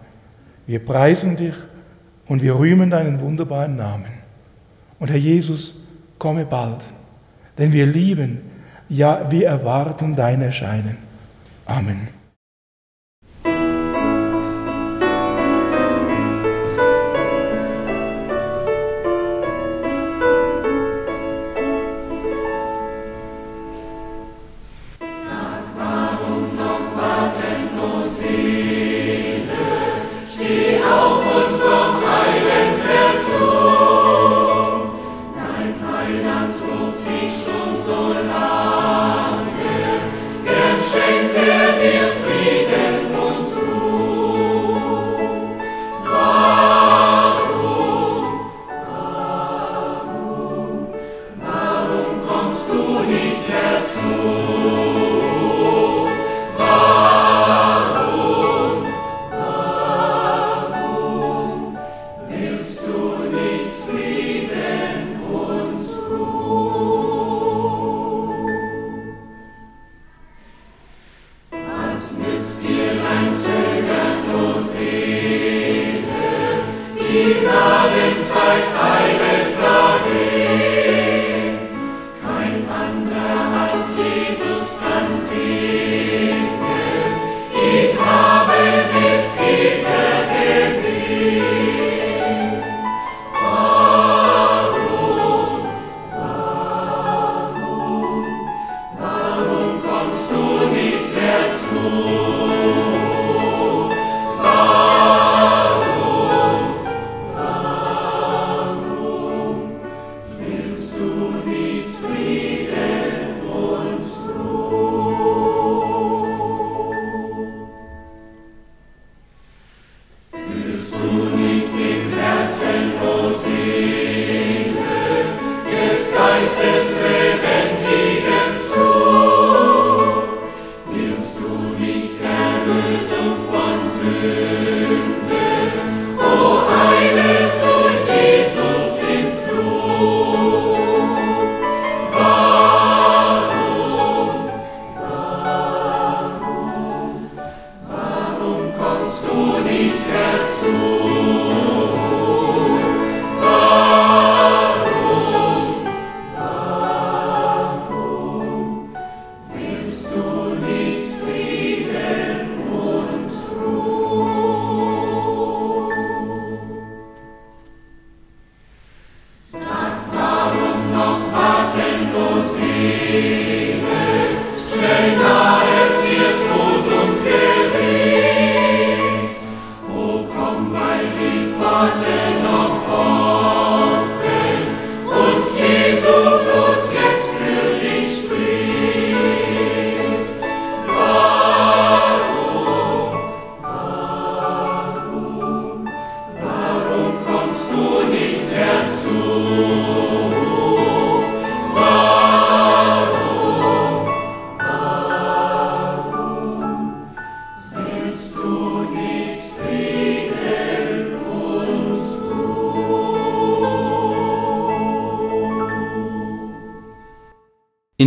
Wir 0.67 0.83
preisen 0.83 1.37
dich 1.37 1.55
und 2.27 2.41
wir 2.41 2.57
rühmen 2.57 2.89
deinen 2.89 3.19
wunderbaren 3.21 3.75
Namen. 3.75 4.11
Und 4.99 5.09
Herr 5.09 5.17
Jesus, 5.17 5.75
komme 6.17 6.45
bald, 6.45 6.81
denn 7.57 7.71
wir 7.73 7.85
lieben, 7.85 8.41
ja, 8.89 9.31
wir 9.31 9.47
erwarten 9.47 10.15
dein 10.15 10.41
Erscheinen. 10.41 10.97
Amen. 11.65 12.20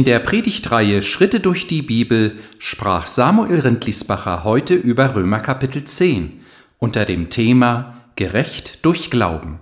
In 0.05 0.11
der 0.11 0.19
Predigtreihe 0.19 1.03
Schritte 1.03 1.41
durch 1.41 1.67
die 1.67 1.81
Bibel 1.81 2.37
sprach 2.59 3.07
Samuel 3.07 3.61
Rindlisbacher 3.61 4.45
heute 4.45 4.75
über 4.75 5.15
Römer 5.15 5.41
Kapitel 5.41 5.85
10 5.85 6.43
unter 6.79 7.07
dem 7.07 7.31
Thema 7.31 8.03
Gerecht 8.15 8.85
durch 8.85 9.11
Glauben. 9.11 9.61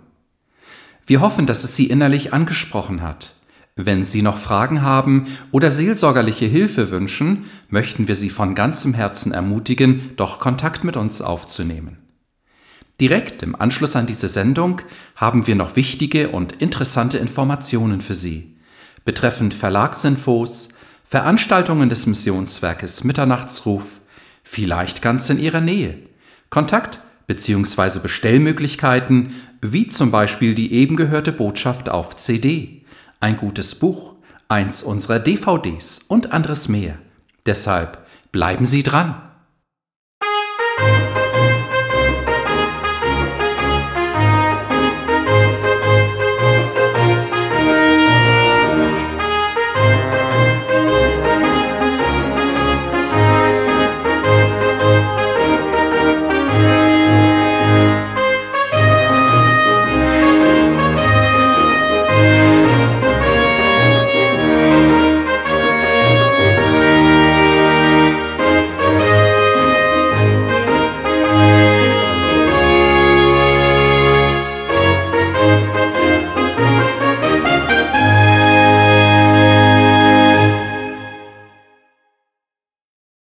Wir 1.06 1.20
hoffen, 1.20 1.46
dass 1.46 1.62
es 1.62 1.76
Sie 1.76 1.86
innerlich 1.86 2.32
angesprochen 2.32 3.02
hat. 3.02 3.36
Wenn 3.76 4.04
Sie 4.04 4.20
noch 4.20 4.36
Fragen 4.36 4.82
haben 4.82 5.28
oder 5.52 5.70
seelsorgerliche 5.70 6.46
Hilfe 6.46 6.90
wünschen, 6.90 7.44
möchten 7.68 8.08
wir 8.08 8.16
Sie 8.16 8.28
von 8.28 8.56
ganzem 8.56 8.94
Herzen 8.94 9.30
ermutigen, 9.30 10.10
doch 10.16 10.40
Kontakt 10.40 10.82
mit 10.82 10.96
uns 10.96 11.22
aufzunehmen. 11.22 11.98
Direkt 13.00 13.44
im 13.44 13.54
Anschluss 13.54 13.94
an 13.94 14.08
diese 14.08 14.28
Sendung 14.28 14.80
haben 15.14 15.46
wir 15.46 15.54
noch 15.54 15.76
wichtige 15.76 16.30
und 16.30 16.50
interessante 16.54 17.18
Informationen 17.18 18.00
für 18.00 18.14
Sie 18.14 18.51
betreffend 19.04 19.54
Verlagsinfos, 19.54 20.70
Veranstaltungen 21.04 21.88
des 21.88 22.06
Missionswerkes 22.06 23.04
Mitternachtsruf, 23.04 24.00
vielleicht 24.42 25.02
ganz 25.02 25.28
in 25.30 25.38
Ihrer 25.38 25.60
Nähe, 25.60 25.98
Kontakt 26.50 27.00
bzw. 27.26 27.98
Bestellmöglichkeiten, 27.98 29.34
wie 29.60 29.88
zum 29.88 30.10
Beispiel 30.10 30.54
die 30.54 30.72
eben 30.72 30.96
gehörte 30.96 31.32
Botschaft 31.32 31.88
auf 31.88 32.16
CD, 32.16 32.84
ein 33.20 33.36
gutes 33.36 33.74
Buch, 33.74 34.14
eins 34.48 34.82
unserer 34.82 35.18
DVDs 35.18 36.00
und 36.08 36.32
anderes 36.32 36.68
mehr. 36.68 36.98
Deshalb 37.46 38.06
bleiben 38.32 38.64
Sie 38.64 38.82
dran! 38.82 39.31